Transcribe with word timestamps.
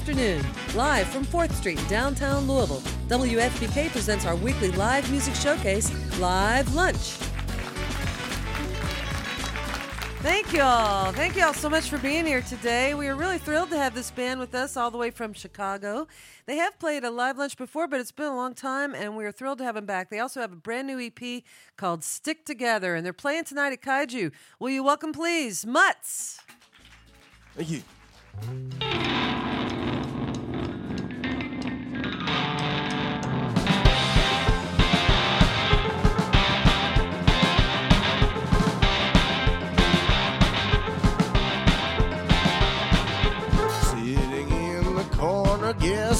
afternoon, 0.00 0.42
live 0.74 1.06
from 1.08 1.26
4th 1.26 1.52
Street, 1.52 1.78
downtown 1.86 2.48
Louisville. 2.48 2.80
WFPK 3.08 3.90
presents 3.90 4.24
our 4.24 4.34
weekly 4.34 4.70
live 4.70 5.10
music 5.10 5.34
showcase, 5.34 5.92
Live 6.18 6.74
Lunch. 6.74 7.18
Thank 10.22 10.54
y'all. 10.54 11.12
Thank 11.12 11.36
y'all 11.36 11.52
so 11.52 11.68
much 11.68 11.90
for 11.90 11.98
being 11.98 12.24
here 12.24 12.40
today. 12.40 12.94
We 12.94 13.08
are 13.08 13.14
really 13.14 13.36
thrilled 13.36 13.68
to 13.70 13.76
have 13.76 13.94
this 13.94 14.10
band 14.10 14.40
with 14.40 14.54
us 14.54 14.74
all 14.74 14.90
the 14.90 14.96
way 14.96 15.10
from 15.10 15.34
Chicago. 15.34 16.08
They 16.46 16.56
have 16.56 16.78
played 16.78 17.04
a 17.04 17.10
live 17.10 17.36
lunch 17.36 17.58
before, 17.58 17.86
but 17.86 18.00
it's 18.00 18.10
been 18.10 18.32
a 18.32 18.36
long 18.36 18.54
time, 18.54 18.94
and 18.94 19.18
we 19.18 19.26
are 19.26 19.32
thrilled 19.32 19.58
to 19.58 19.64
have 19.64 19.74
them 19.74 19.84
back. 19.84 20.08
They 20.08 20.18
also 20.20 20.40
have 20.40 20.52
a 20.54 20.56
brand 20.56 20.86
new 20.86 20.98
EP 20.98 21.42
called 21.76 22.04
Stick 22.04 22.46
Together, 22.46 22.94
and 22.94 23.04
they're 23.04 23.12
playing 23.12 23.44
tonight 23.44 23.74
at 23.74 23.82
Kaiju. 23.82 24.32
Will 24.58 24.70
you 24.70 24.82
welcome, 24.82 25.12
please, 25.12 25.66
Mutts? 25.66 26.40
Thank 27.54 27.68
you. 27.68 29.09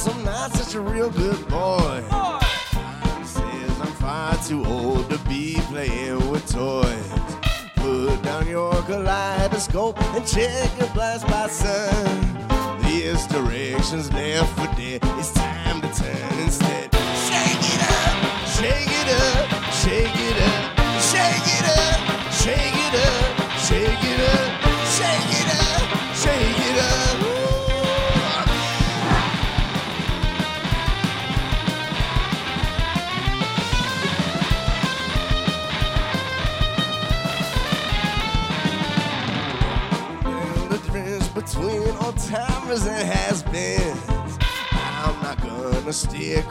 I'm 0.07 0.23
not 0.23 0.51
such 0.53 0.73
a 0.75 0.81
real 0.81 1.11
good 1.11 1.47
boy. 1.47 2.03
Mom 2.09 2.41
says 3.23 3.79
I'm 3.79 3.93
far 4.01 4.35
too 4.43 4.65
old 4.65 5.09
to 5.11 5.17
be 5.29 5.55
playing 5.69 6.31
with 6.31 6.51
toys. 6.51 7.11
Put 7.75 8.23
down 8.23 8.47
your 8.47 8.73
kaleidoscope 8.83 10.01
and 10.15 10.25
check 10.25 10.69
your 10.79 10.89
blind 10.89 11.21
spot, 11.21 11.51
son. 11.51 12.79
This 12.81 13.27
direction's 13.27 14.11
left 14.11 14.51
for 14.57 14.67
dead. 14.75 15.01
It's 15.19 15.33
time 15.33 15.81
to 15.81 15.87
turn 15.93 16.39
instead. 16.39 16.89
Shake 17.27 17.65
it 17.73 17.81
up, 17.81 18.47
shake 18.57 18.91
it 19.01 19.09
up, 19.21 19.47
shake 19.71 20.17
it 20.17 20.37
up, 20.41 21.01
shake 21.01 21.47
it 21.57 21.65
up, 21.77 21.90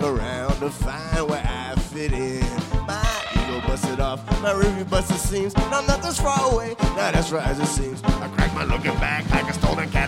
around 0.02 0.60
to 0.60 0.70
find 0.70 1.28
where 1.28 1.42
I 1.44 1.74
fit 1.78 2.12
in. 2.12 2.40
My 2.86 3.02
ego 3.34 3.60
busted 3.66 4.00
off, 4.00 4.24
my 4.42 4.52
review 4.52 4.84
busted 4.84 5.18
seams. 5.18 5.54
Now 5.56 5.80
nothing's 5.82 6.20
far 6.20 6.52
away, 6.52 6.76
now 6.80 7.10
that's 7.10 7.30
right 7.30 7.46
as 7.46 7.60
it 7.60 7.66
seems. 7.66 8.02
I 8.04 8.28
crack 8.28 8.54
my 8.54 8.64
looking 8.64 8.94
back 8.94 9.28
like 9.30 9.48
a 9.48 9.52
stolen 9.52 9.88
Cadillac, 9.90 9.99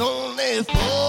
only 0.00 0.62
four. 0.64 1.07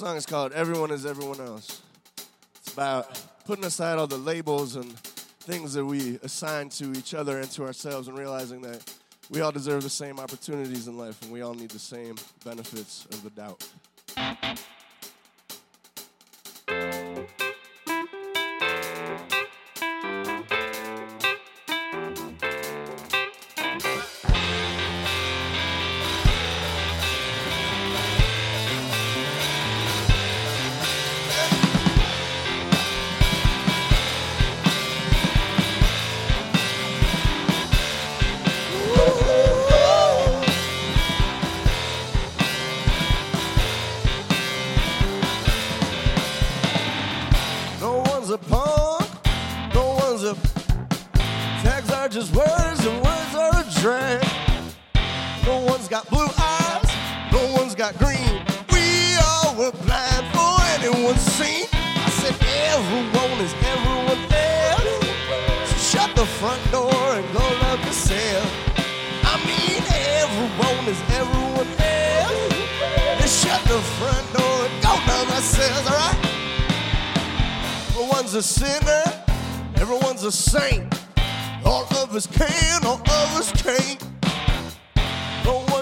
Song 0.00 0.16
is 0.16 0.24
called 0.24 0.50
Everyone 0.54 0.90
is 0.90 1.04
Everyone 1.04 1.38
Else. 1.42 1.82
It's 2.56 2.72
about 2.72 3.20
putting 3.44 3.66
aside 3.66 3.98
all 3.98 4.06
the 4.06 4.16
labels 4.16 4.76
and 4.76 4.90
things 5.40 5.74
that 5.74 5.84
we 5.84 6.18
assign 6.22 6.70
to 6.70 6.92
each 6.92 7.12
other 7.12 7.38
and 7.38 7.50
to 7.50 7.64
ourselves 7.64 8.08
and 8.08 8.16
realizing 8.16 8.62
that 8.62 8.94
we 9.28 9.42
all 9.42 9.52
deserve 9.52 9.82
the 9.82 9.90
same 9.90 10.18
opportunities 10.18 10.88
in 10.88 10.96
life 10.96 11.20
and 11.20 11.30
we 11.30 11.42
all 11.42 11.52
need 11.52 11.68
the 11.68 11.78
same 11.78 12.14
benefits 12.46 13.04
of 13.12 13.22
the 13.22 13.28
doubt. 13.28 13.62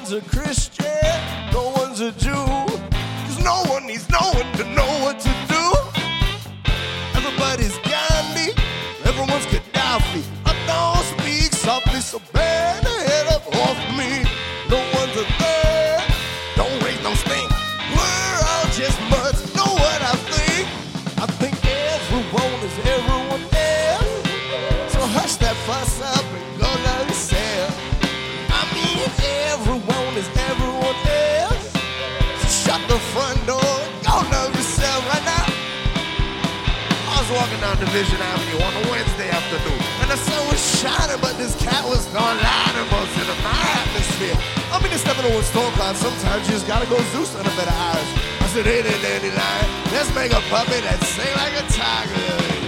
One's 0.00 0.12
a 0.12 0.20
Christian, 0.20 0.86
no 1.52 1.70
one's 1.70 2.00
a 2.00 2.12
Jew. 2.12 2.30
Cause 2.30 3.42
no 3.42 3.64
one 3.66 3.84
needs 3.84 4.08
no 4.08 4.30
one 4.32 4.46
to 4.52 4.64
know 4.76 4.90
what 5.02 5.18
to 5.18 5.32
do. 5.48 5.64
Everybody's 7.18 7.76
Gandhi, 7.78 8.52
everyone's 9.04 9.46
Gaddafi. 9.46 10.22
I 10.46 10.54
don't 10.68 11.04
speak 11.18 11.52
softly, 11.52 12.00
so 12.00 12.22
bear 12.32 12.67
Division 37.88 38.20
Avenue 38.20 38.60
on 38.64 38.84
a 38.84 38.90
Wednesday 38.90 39.30
afternoon, 39.30 39.80
and 40.02 40.10
the 40.10 40.16
sun 40.18 40.46
was 40.48 40.60
shining, 40.76 41.18
but 41.22 41.38
this 41.38 41.56
cat 41.56 41.82
was 41.88 42.04
throwing 42.08 42.36
loud 42.36 42.74
emotions 42.76 43.24
in 43.24 43.38
my 43.40 43.64
atmosphere. 43.80 44.36
I 44.70 44.76
mean, 44.82 44.92
stepping 44.98 45.24
on 45.24 45.32
a 45.32 45.42
storm 45.42 45.72
cloud, 45.72 45.96
sometimes 45.96 46.46
you 46.46 46.52
just 46.52 46.66
gotta 46.66 46.84
go 46.84 47.00
Zeus 47.16 47.32
a 47.34 47.42
better 47.56 47.72
eyes. 47.72 48.08
I 48.44 48.46
said, 48.52 48.66
hey 48.66 48.82
there, 48.82 49.00
dandelion, 49.00 49.66
let's 49.90 50.14
make 50.14 50.32
a 50.32 50.40
puppet 50.52 50.84
that 50.84 51.00
sing 51.00 51.32
like 51.32 51.56
a 51.56 51.64
tiger. 51.72 52.67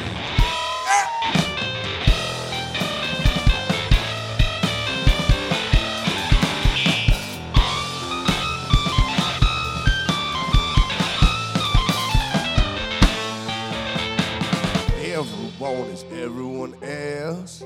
Everyone 15.62 15.90
is 15.90 16.05
everyone 16.05 16.75
else. 16.83 17.62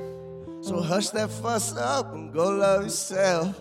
So 0.63 0.81
hush 0.83 1.11
that 1.11 1.31
fuss 1.31 1.77
up 1.77 2.13
and 2.13 2.33
go 2.33 2.49
love 2.49 2.83
yourself. 2.83 3.55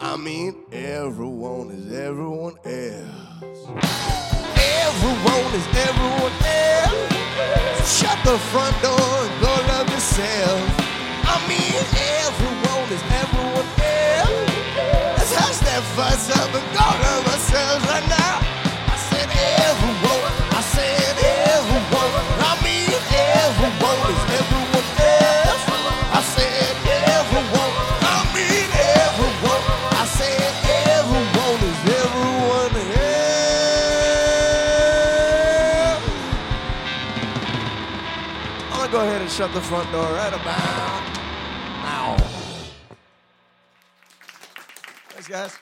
I 0.00 0.16
mean, 0.16 0.56
everyone 0.72 1.68
is 1.68 1.92
everyone 1.92 2.56
else. 2.64 3.60
Everyone 4.56 5.52
is 5.52 5.66
everyone 5.76 6.36
else. 6.40 8.00
Shut 8.00 8.16
the 8.24 8.38
front 8.48 8.80
door 8.80 8.96
and 8.96 9.40
go 9.44 9.52
love 9.68 9.90
yourself. 9.90 10.60
I 11.28 11.36
mean, 11.44 11.84
everyone 12.24 12.88
is 12.96 13.04
everyone 13.12 13.68
else. 13.76 15.20
Let's 15.20 15.34
hush 15.36 15.58
that 15.68 15.82
fuss 15.94 16.30
up 16.30 16.48
and 16.48 16.64
go 16.72 16.86
love 17.04 17.29
shut 39.40 39.54
the 39.54 39.60
front 39.62 39.90
door 39.90 40.02
right 40.02 40.34
about 40.34 41.14
now. 41.82 42.16
Thanks, 45.08 45.28
guys. 45.28 45.58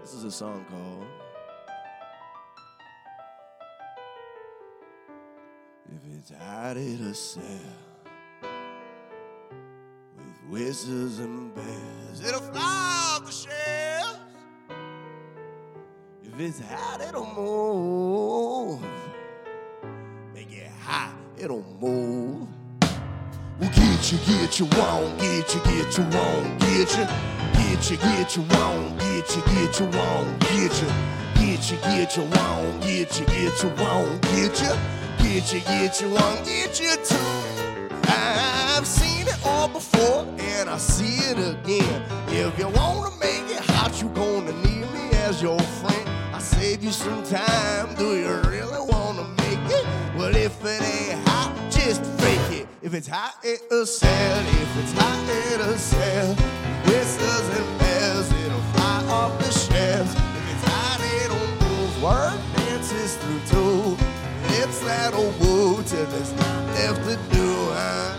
This 0.00 0.14
is 0.14 0.22
a 0.22 0.30
song 0.30 0.64
called 0.70 1.06
If 5.92 6.18
It's 6.18 6.30
Hot 6.38 6.76
in 6.76 7.02
a 7.02 7.14
Cell 7.14 7.42
with 10.16 10.50
whistles 10.50 11.18
and 11.18 11.52
bells, 11.52 12.24
it'll 12.24 12.38
fly 12.38 13.16
off 13.16 13.26
the 13.26 13.32
shelves. 13.32 13.83
It's 16.36 16.58
hot, 16.68 17.00
it'll 17.00 17.32
move. 17.36 18.80
Make 20.34 20.52
it 20.52 20.68
hot, 20.82 21.14
it'll 21.38 21.64
move. 21.80 22.48
Well, 23.60 23.70
get 23.70 24.10
you, 24.10 24.18
get 24.26 24.58
you, 24.58 24.66
won't 24.76 25.16
get 25.20 25.54
you, 25.54 25.60
get 25.62 25.96
you, 25.96 26.02
won't 26.02 26.58
get 26.58 26.98
you. 26.98 27.06
Get 27.54 27.88
you, 27.88 27.96
get 27.98 28.36
you, 28.36 28.42
won't 28.50 28.98
get 28.98 29.36
you, 29.36 29.42
get 29.42 29.78
you, 29.78 29.86
won't 29.86 30.40
get 30.40 30.82
you. 30.82 30.88
Get 31.36 31.70
you, 31.70 31.76
get 31.76 32.16
you, 32.16 32.22
won't 32.24 32.82
get 32.82 33.20
you, 33.20 33.26
get 33.26 33.62
you, 33.62 33.68
won't 33.78 34.22
get 34.22 34.60
you. 34.60 34.74
Get 35.18 35.52
you, 35.52 35.60
get 35.60 36.00
you, 36.00 36.10
won't 36.10 36.44
get 36.44 36.80
you 36.80 36.96
too. 36.96 37.94
I've 38.08 38.84
seen 38.88 39.28
it 39.28 39.38
all 39.46 39.68
before 39.68 40.26
and 40.36 40.68
I 40.68 40.78
see 40.78 41.30
it 41.30 41.38
again. 41.38 42.02
If 42.26 42.58
you 42.58 42.66
wanna 42.70 43.16
make 43.20 43.48
it 43.50 43.62
hot, 43.70 44.02
you 44.02 44.08
gonna 44.08 44.52
need 44.66 44.90
me 44.92 45.10
as 45.12 45.40
your 45.40 45.60
friend. 45.60 45.93
Saved 46.74 46.86
you 46.86 46.90
some 46.90 47.22
time. 47.22 47.94
Do 47.94 48.16
you 48.16 48.34
really 48.50 48.80
wanna 48.90 49.22
make 49.38 49.64
it? 49.70 49.86
Well, 50.16 50.34
if 50.34 50.58
it 50.64 50.82
ain't 50.82 51.28
hot, 51.28 51.54
just 51.70 52.04
fake 52.18 52.62
it. 52.62 52.66
If 52.82 52.94
it's 52.94 53.06
hot, 53.06 53.36
it'll 53.44 53.86
sell. 53.86 54.40
If 54.40 54.78
it's 54.82 54.92
hot, 54.98 55.28
it'll 55.52 55.78
sell. 55.78 56.34
Whistles 56.86 57.48
and 57.58 57.78
bells, 57.78 58.28
it'll 58.44 58.66
fly 58.74 59.04
off 59.08 59.38
the 59.38 59.52
shelves. 59.52 60.14
If 60.14 60.52
it's 60.52 60.64
hot, 60.64 61.00
it'll 61.22 61.48
move. 61.62 62.02
Word 62.02 62.40
dances 62.56 63.18
through 63.18 63.42
two. 63.52 63.96
Lips 64.50 64.80
that'll 64.80 65.30
woo 65.38 65.80
till 65.84 66.06
there's 66.06 66.32
not 66.32 66.66
left 66.74 67.04
to 67.04 67.36
do. 67.36 68.13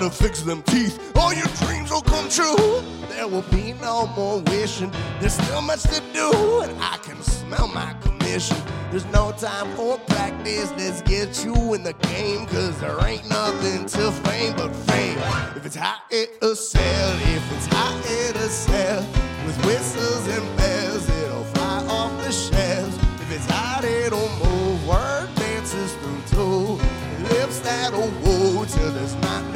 Gotta 0.00 0.14
fix 0.14 0.40
them 0.40 0.62
teeth. 0.62 1.12
All 1.16 1.34
your 1.34 1.46
dreams 1.60 1.90
will 1.90 2.00
come 2.00 2.28
true. 2.30 2.82
There 3.10 3.28
will 3.28 3.44
be 3.50 3.74
no 3.82 4.06
more 4.16 4.40
wishing. 4.46 4.90
There's 5.20 5.34
still 5.34 5.60
much 5.60 5.82
to 5.82 6.00
do, 6.14 6.60
and 6.62 6.72
I 6.82 6.96
can 7.02 7.20
smell 7.22 7.68
my 7.68 7.94
commission. 8.00 8.56
There's 8.90 9.04
no 9.06 9.32
time 9.32 9.68
for 9.76 9.98
practice. 9.98 10.72
Let's 10.78 11.02
get 11.02 11.44
you 11.44 11.74
in 11.74 11.82
the 11.82 11.92
game, 11.92 12.46
cause 12.46 12.80
there 12.80 12.98
ain't 13.04 13.28
nothing 13.28 13.84
to 13.86 14.10
fame 14.24 14.54
but 14.56 14.74
fame. 14.74 15.18
If 15.54 15.66
it's 15.66 15.76
hot, 15.76 16.02
it'll 16.10 16.56
sell. 16.56 17.16
If 17.36 17.52
it's 17.56 17.66
hot, 17.66 18.02
it'll 18.06 18.48
sell. 18.48 19.00
With 19.44 19.66
whistles 19.66 20.26
and 20.28 20.56
bells, 20.56 21.08
it'll 21.10 21.44
fly 21.44 21.84
off 21.88 22.12
the 22.24 22.32
shelves. 22.32 22.96
If 22.96 23.32
it's 23.32 23.46
hot, 23.50 23.84
it'll 23.84 24.30
move. 24.42 24.86
Word 24.88 25.28
dances 25.36 25.92
through 25.94 26.22
two. 26.30 26.80
Lips 27.28 27.60
that'll 27.60 28.08
woo 28.22 28.64
till 28.64 28.92
there's 28.92 29.14
not 29.16 29.49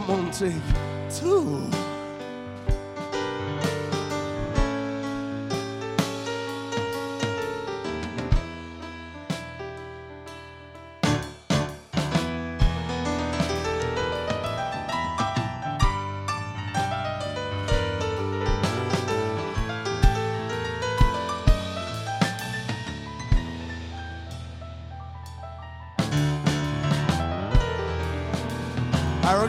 I'm 0.00 0.06
gonna 0.06 0.32
take 0.32 0.54
two. 1.10 1.89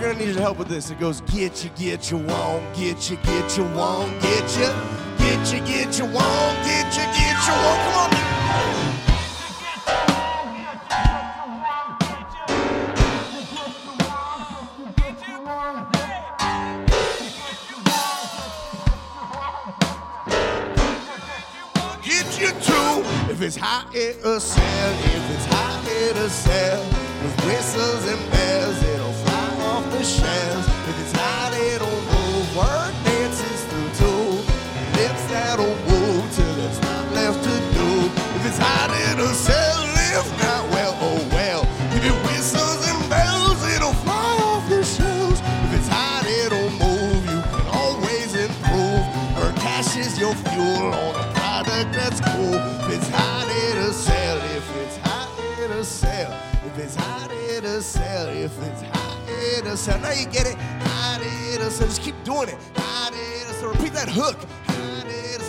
We're 0.02 0.14
gonna 0.14 0.26
need 0.26 0.34
your 0.34 0.42
help 0.42 0.58
with 0.58 0.68
this. 0.68 0.90
It 0.90 1.00
goes 1.00 1.22
get 1.22 1.64
you, 1.64 1.70
get 1.78 2.10
you, 2.10 2.18
won't 2.18 2.76
get 2.76 3.12
you, 3.12 3.18
get 3.18 3.56
you, 3.56 3.66
won't 3.66 4.20
get 4.20 4.58
you, 4.58 4.74
get 5.20 5.54
you, 5.54 5.60
get 5.60 6.00
you, 6.00 6.06
won't 6.06 6.58
get 6.66 6.88
you, 6.98 7.04
get 7.04 7.38
you, 7.46 7.54
won't. 7.54 7.82
Come 7.84 8.06
on. 8.06 8.11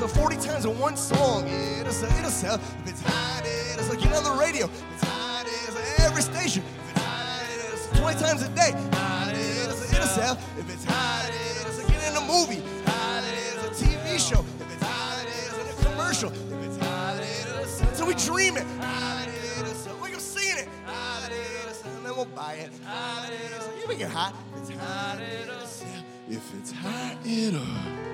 Hot, 0.02 0.10
40 0.10 0.36
times 0.36 0.64
in 0.64 0.76
one 0.80 0.96
song. 0.96 1.46
It'll 1.46 1.92
sell. 1.92 2.18
It'll 2.18 2.30
sell. 2.30 2.54
If 2.56 2.88
it's 2.90 3.02
hot, 3.02 3.46
it'll 3.46 3.84
sell. 3.84 3.94
Get 3.94 4.12
on 4.12 4.24
the 4.24 4.32
radio. 4.32 4.66
If 4.66 4.92
it's 4.94 5.04
hot, 5.04 5.46
it'll 5.46 5.76
sell. 5.76 6.06
Every 6.06 6.22
station. 6.22 6.64
If 6.64 6.90
it's 6.90 7.00
hot, 7.04 7.46
it'll 7.66 7.78
sell. 7.78 8.02
20 8.02 8.20
times 8.20 8.42
a 8.42 8.48
day. 8.48 8.72
Hot, 8.94 9.32
it'll 9.32 9.76
sell. 9.76 9.94
It'll 9.94 10.06
sell. 10.08 10.38
If 10.58 10.74
it's 10.74 10.84
hot, 10.84 11.30
it'll 11.30 11.72
sell. 11.72 11.88
Get 11.88 12.10
in 12.10 12.16
a 12.16 12.20
movie. 12.20 12.62
Hot, 12.86 13.22
it'll 13.22 13.74
sell. 13.74 13.88
TV 13.88 14.18
show. 14.18 14.44
If 14.58 14.72
it's 14.74 14.82
hot, 14.82 15.24
sell. 15.28 15.70
A 15.70 15.90
commercial. 15.90 16.32
If 16.32 16.62
it's 16.66 16.78
hot, 16.78 17.16
it'll 17.20 17.64
sell. 17.64 17.88
Until 17.88 18.06
we 18.08 18.14
dream 18.14 18.56
it. 18.56 18.66
Hot, 18.80 19.28
it'll 19.60 19.74
sell. 19.74 19.96
We 20.02 20.10
go 20.10 20.18
seeing 20.18 20.58
it. 20.58 20.68
Hot, 20.84 21.30
it'll 21.30 21.74
sell. 21.74 21.92
And 21.92 22.06
then 22.06 22.16
we'll 22.16 22.24
buy 22.26 22.54
it. 22.54 22.70
Hot, 22.84 23.30
it'll 23.30 23.60
sell. 23.60 23.78
You 23.80 23.86
make 23.86 24.00
it 24.00 24.10
hot. 24.10 24.34
If 24.56 24.68
it's 24.68 24.80
hot, 24.80 25.20
it'll 25.20 25.66
sell. 25.66 26.04
If 26.28 26.54
it's 26.58 26.72
hot, 26.72 27.16
it'll 27.24 28.11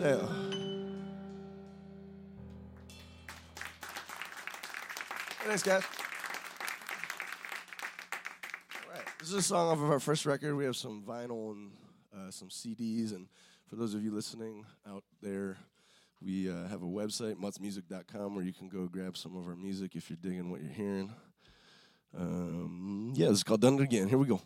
sell. 0.00 0.28
Thanks, 5.44 5.62
guys. 5.62 5.82
All 8.74 8.94
right. 8.94 9.04
This 9.18 9.28
is 9.28 9.34
a 9.34 9.42
song 9.42 9.68
off 9.68 9.78
of 9.78 9.90
our 9.90 10.00
first 10.00 10.24
record. 10.24 10.54
We 10.54 10.64
have 10.64 10.76
some 10.76 11.02
vinyl 11.06 11.52
and 11.52 11.70
uh, 12.16 12.30
some 12.30 12.48
CDs. 12.48 13.14
And 13.14 13.26
for 13.66 13.76
those 13.76 13.92
of 13.92 14.02
you 14.02 14.10
listening 14.10 14.64
out 14.88 15.04
there, 15.20 15.58
we 16.22 16.50
uh, 16.50 16.68
have 16.68 16.82
a 16.82 16.86
website, 16.86 17.34
muttsmusic.com, 17.34 18.34
where 18.34 18.44
you 18.44 18.54
can 18.54 18.68
go 18.68 18.86
grab 18.86 19.18
some 19.18 19.36
of 19.36 19.46
our 19.46 19.56
music 19.56 19.96
if 19.96 20.08
you're 20.08 20.18
digging 20.22 20.50
what 20.50 20.62
you're 20.62 20.72
hearing. 20.72 21.12
Um, 22.16 23.12
yeah, 23.14 23.28
this 23.28 23.38
is 23.38 23.44
called 23.44 23.60
Done 23.60 23.74
It 23.74 23.82
Again. 23.82 24.08
Here 24.08 24.18
we 24.18 24.26
go. 24.26 24.40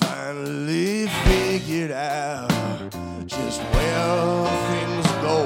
Finally 0.00 1.06
figured 1.24 1.90
out 1.92 2.48
just 3.26 3.60
where 3.60 4.46
things 4.68 5.06
go 5.22 5.38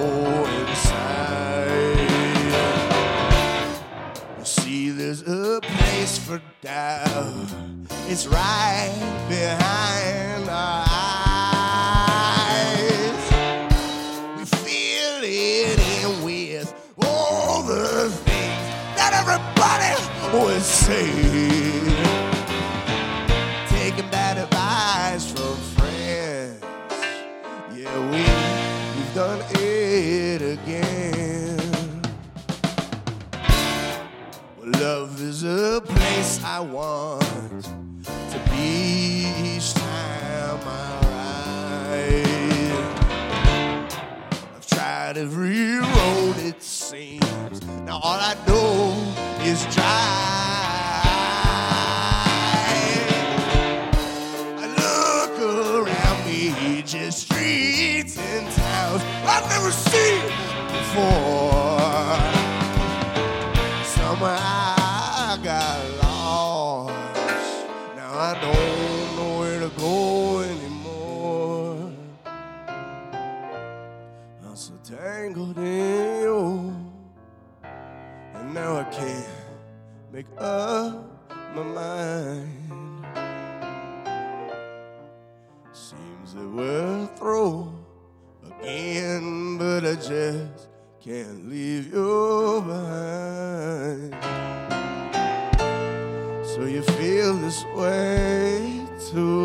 inside. 0.61 1.99
You 4.39 4.45
see, 4.45 4.91
there's 4.91 5.23
a 5.23 5.61
place 5.63 6.19
for 6.19 6.41
doubt. 6.63 7.49
It's 8.09 8.27
right 8.27 9.25
behind 9.29 10.49
our 10.49 10.85
eyes. 10.87 12.55
We 14.39 14.45
feel 14.45 15.23
it 15.23 15.79
in 15.79 16.23
with 16.25 16.75
all 17.05 17.63
the 17.63 18.11
things 18.11 18.69
that 18.97 19.13
everybody 19.15 19.95
would 20.37 20.63
say. 20.63 21.34
Before. 60.95 62.19
Somewhere 63.85 64.39
I 64.39 65.39
got 65.43 65.79
lost. 66.03 67.67
Now 67.97 68.13
I 68.15 68.39
don't 68.41 69.17
know 69.17 69.39
where 69.41 69.61
to 69.61 69.71
go 69.77 70.41
anymore. 70.41 71.93
I'm 74.45 74.57
so 74.57 74.75
tangled 74.85 75.59
in 75.59 76.21
you. 76.23 76.77
And 78.35 78.55
now 78.55 78.77
I 78.77 78.85
can't 78.85 79.27
make 80.13 80.27
up 80.39 81.35
my 81.57 81.63
mind. 81.63 83.07
Seems 85.73 86.35
that 86.35 86.49
we're 86.49 87.07
through 87.17 87.73
again, 88.47 89.59
but 89.59 89.85
I 89.85 89.95
just 89.97 90.68
can't 91.05 91.51
leave 91.51 91.93
you 91.93 92.64
behind. 92.67 94.14
So 96.47 96.64
you 96.64 96.81
feel 96.81 97.35
this 97.35 97.62
way 97.77 98.87
too. 99.11 99.45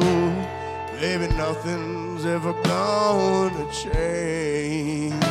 Baby, 1.01 1.27
nothing's 1.35 2.25
ever 2.25 2.53
gonna 2.63 3.69
change. 3.73 5.21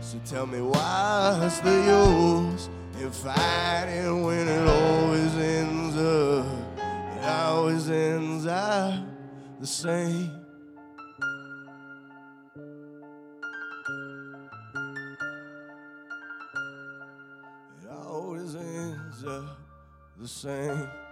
So 0.00 0.20
tell 0.24 0.46
me 0.46 0.60
what's 0.60 1.58
the 1.58 1.72
use 1.72 2.68
in 3.00 3.10
fighting 3.10 4.22
when 4.22 4.46
it 4.46 4.68
always 4.68 5.34
ends 5.38 5.96
up, 5.96 6.46
it 7.16 7.24
always 7.24 7.90
ends 7.90 8.46
up 8.46 8.94
the 9.58 9.66
same. 9.66 10.35
The 20.26 20.32
same. 20.32 21.05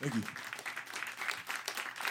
Thank 0.00 0.14
you. 0.14 0.45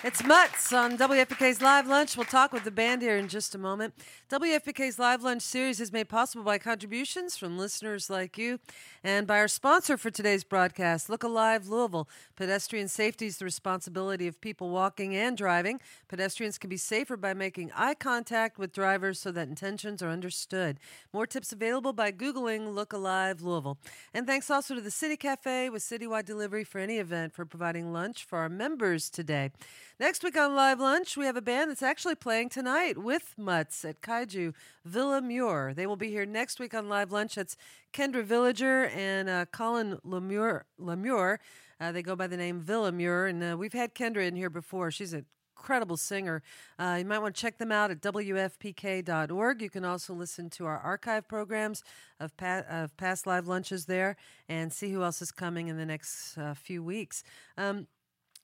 It's 0.04 0.24
Mutts 0.24 0.72
on 0.72 0.98
WFPK's 0.98 1.62
Live 1.62 1.88
Lunch. 1.88 2.16
We'll 2.16 2.26
talk 2.26 2.54
with 2.54 2.64
the 2.64 2.70
band 2.70 3.02
here 3.02 3.18
in 3.18 3.28
just 3.28 3.56
a 3.56 3.58
moment. 3.58 3.96
WFPK's 4.30 5.00
Live 5.00 5.24
Lunch 5.24 5.42
series 5.42 5.80
is 5.80 5.92
made 5.92 6.10
possible 6.10 6.44
by 6.44 6.60
contributions 6.60 7.38
from 7.38 7.58
listeners 7.58 8.08
like 8.08 8.38
you 8.38 8.60
and 9.04 9.26
by 9.26 9.40
our 9.40 9.48
sponsor 9.48 9.98
for 9.98 10.12
today's 10.12 10.44
broadcast, 10.44 11.10
Look 11.10 11.24
Alive 11.24 11.68
Louisville. 11.68 12.08
Pedestrian 12.36 12.88
safety 12.88 13.26
is 13.26 13.38
the 13.38 13.46
responsibility 13.46 14.28
of 14.28 14.40
people 14.42 14.70
walking 14.70 15.16
and 15.16 15.36
driving. 15.36 15.80
Pedestrians 16.08 16.60
can 16.60 16.70
be 16.70 16.78
safer 16.78 17.18
by 17.18 17.34
making 17.34 17.72
eye 17.76 17.96
contact 17.96 18.60
with 18.60 18.74
drivers 18.74 19.20
so 19.20 19.32
that 19.32 19.48
intentions 19.48 20.04
are 20.04 20.10
understood. 20.10 20.80
More 21.14 21.26
tips 21.26 21.52
available 21.52 21.94
by 21.94 22.12
Googling 22.12 22.76
Look 22.76 22.94
Alive 22.94 23.42
Louisville. 23.42 23.80
And 24.14 24.28
thanks 24.28 24.52
also 24.52 24.76
to 24.76 24.82
the 24.82 24.92
City 24.92 25.18
Cafe 25.18 25.70
with 25.70 25.82
citywide 25.82 26.26
delivery 26.26 26.64
for 26.64 26.80
any 26.80 26.98
event 26.98 27.34
for 27.34 27.46
providing 27.46 27.92
lunch 27.92 28.24
for 28.24 28.40
our 28.40 28.50
members 28.50 29.10
today. 29.10 29.52
Next 29.98 30.26
week 30.26 30.36
on 30.36 30.54
Live 30.56 30.82
Lunch, 30.82 31.16
we 31.16 31.26
have 31.26 31.38
a 31.38 31.42
band 31.42 31.72
that's 31.72 31.82
actually 31.82 32.16
playing 32.16 32.50
tonight 32.50 32.98
with 32.98 33.34
Mutts 33.38 33.86
at 33.86 34.02
Kaiju 34.02 34.54
Villamure. 34.86 35.74
They 35.74 35.88
will 35.88 35.96
be 35.96 36.10
here 36.10 36.26
next 36.26 36.60
week 36.60 36.74
on 36.74 36.90
Live 36.90 37.14
Lunch. 37.14 37.36
That's 37.36 37.56
Kendra 37.94 38.22
Villager 38.22 38.88
and 38.88 39.30
uh, 39.30 39.46
Colin 39.54 39.98
Lemure. 40.06 40.64
Lemure. 40.78 41.38
Uh, 41.80 41.94
they 41.94 42.02
go 42.02 42.14
by 42.14 42.28
the 42.28 42.36
name 42.36 42.62
Villamure, 42.62 43.30
and 43.30 43.42
uh, 43.42 43.56
we've 43.58 43.72
had 43.72 43.96
Kendra 43.96 44.28
in 44.28 44.36
here 44.36 44.50
before. 44.50 44.92
She's 44.92 45.14
a 45.14 45.24
incredible 45.58 45.98
singer. 45.98 46.44
Uh, 46.78 46.98
you 47.00 47.06
might 47.06 47.20
want 47.20 47.34
to 47.34 47.42
check 47.42 47.58
them 47.58 47.72
out 47.72 47.90
at 47.90 48.02
WFPK.org. 48.02 49.62
You 49.62 49.70
can 49.70 49.86
also 49.86 50.14
listen 50.14 50.50
to 50.52 50.66
our 50.66 50.78
archive 50.78 51.28
programs 51.28 51.84
of, 52.20 52.36
pa- 52.38 52.66
of 52.70 52.96
past 52.98 53.26
live 53.26 53.48
lunches 53.48 53.86
there 53.86 54.18
and 54.50 54.72
see 54.72 54.92
who 54.92 55.02
else 55.02 55.22
is 55.22 55.32
coming 55.32 55.70
in 55.70 55.78
the 55.78 55.86
next 55.86 56.38
uh, 56.38 56.54
few 56.54 56.84
weeks. 56.84 57.24
Um, 57.58 57.88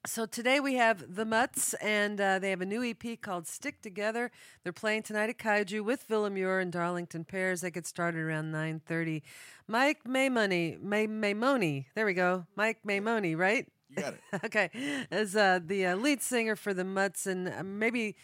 so 0.05 0.25
today 0.25 0.59
we 0.59 0.75
have 0.75 1.15
the 1.15 1.25
Mutts, 1.25 1.73
and 1.75 2.19
uh, 2.19 2.39
they 2.39 2.49
have 2.49 2.61
a 2.61 2.65
new 2.65 2.83
EP 2.83 3.21
called 3.21 3.47
"Stick 3.47 3.81
Together." 3.81 4.31
They're 4.63 4.73
playing 4.73 5.03
tonight 5.03 5.29
at 5.29 5.37
Kaiju 5.37 5.83
with 5.83 6.07
Villamure 6.07 6.61
and 6.61 6.71
Darlington 6.71 7.23
Pairs. 7.23 7.61
They 7.61 7.71
get 7.71 7.85
started 7.85 8.19
around 8.19 8.51
nine 8.51 8.81
thirty. 8.85 9.23
Mike 9.67 10.03
Maimone, 10.05 10.81
May 10.81 11.07
Maimone, 11.07 11.85
there 11.95 12.05
we 12.05 12.13
go. 12.13 12.45
Mike 12.55 12.79
Maimone, 12.85 13.37
right? 13.37 13.67
You 13.89 13.95
got 13.97 14.13
it. 14.13 14.21
okay, 14.45 14.69
as 15.11 15.35
uh, 15.35 15.59
the 15.63 15.85
uh, 15.87 15.95
lead 15.95 16.21
singer 16.21 16.55
for 16.55 16.73
the 16.73 16.83
Mutts, 16.83 17.27
and 17.27 17.47
uh, 17.47 17.63
maybe 17.63 18.15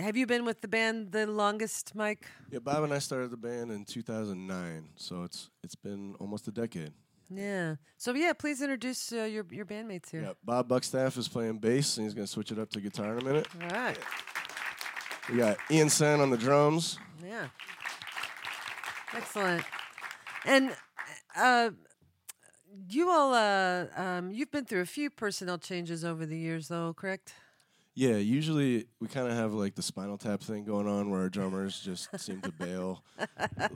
have 0.00 0.16
you 0.16 0.26
been 0.26 0.44
with 0.44 0.60
the 0.60 0.68
band 0.68 1.12
the 1.12 1.26
longest, 1.26 1.94
Mike? 1.94 2.26
Yeah, 2.50 2.58
Bob 2.60 2.82
and 2.82 2.92
I 2.92 2.98
started 2.98 3.30
the 3.30 3.36
band 3.36 3.70
in 3.70 3.84
2009, 3.84 4.88
so 4.96 5.22
it's 5.22 5.50
it's 5.62 5.76
been 5.76 6.16
almost 6.18 6.48
a 6.48 6.52
decade. 6.52 6.92
Yeah. 7.36 7.76
So 7.96 8.14
yeah, 8.14 8.32
please 8.32 8.62
introduce 8.62 9.12
uh, 9.12 9.24
your 9.24 9.46
your 9.50 9.64
bandmates 9.64 10.10
here. 10.10 10.22
Yeah, 10.22 10.32
Bob 10.44 10.68
Buckstaff 10.68 11.16
is 11.18 11.28
playing 11.28 11.58
bass, 11.58 11.96
and 11.96 12.06
he's 12.06 12.14
going 12.14 12.26
to 12.26 12.32
switch 12.32 12.52
it 12.52 12.58
up 12.58 12.70
to 12.70 12.80
guitar 12.80 13.16
in 13.16 13.22
a 13.22 13.24
minute. 13.24 13.48
All 13.62 13.68
right. 13.68 13.98
We 15.30 15.36
got 15.38 15.56
Ian 15.70 15.88
Sen 15.88 16.20
on 16.20 16.30
the 16.30 16.36
drums. 16.36 16.98
Yeah. 17.24 17.46
Excellent. 19.14 19.62
And 20.44 20.74
uh, 21.36 21.70
you 22.88 23.10
all, 23.10 23.34
uh, 23.34 23.86
um, 23.96 24.32
you've 24.32 24.50
been 24.50 24.64
through 24.64 24.80
a 24.80 24.86
few 24.86 25.10
personnel 25.10 25.58
changes 25.58 26.04
over 26.04 26.26
the 26.26 26.36
years, 26.36 26.68
though, 26.68 26.92
correct? 26.94 27.34
Yeah, 27.94 28.16
usually 28.16 28.86
we 29.00 29.08
kind 29.08 29.28
of 29.28 29.34
have 29.34 29.52
like 29.52 29.74
the 29.74 29.82
Spinal 29.82 30.16
Tap 30.16 30.40
thing 30.42 30.64
going 30.64 30.88
on, 30.88 31.10
where 31.10 31.20
our 31.20 31.28
drummers 31.28 31.78
just 31.80 32.08
seem 32.18 32.40
to 32.42 32.52
bail. 32.52 33.02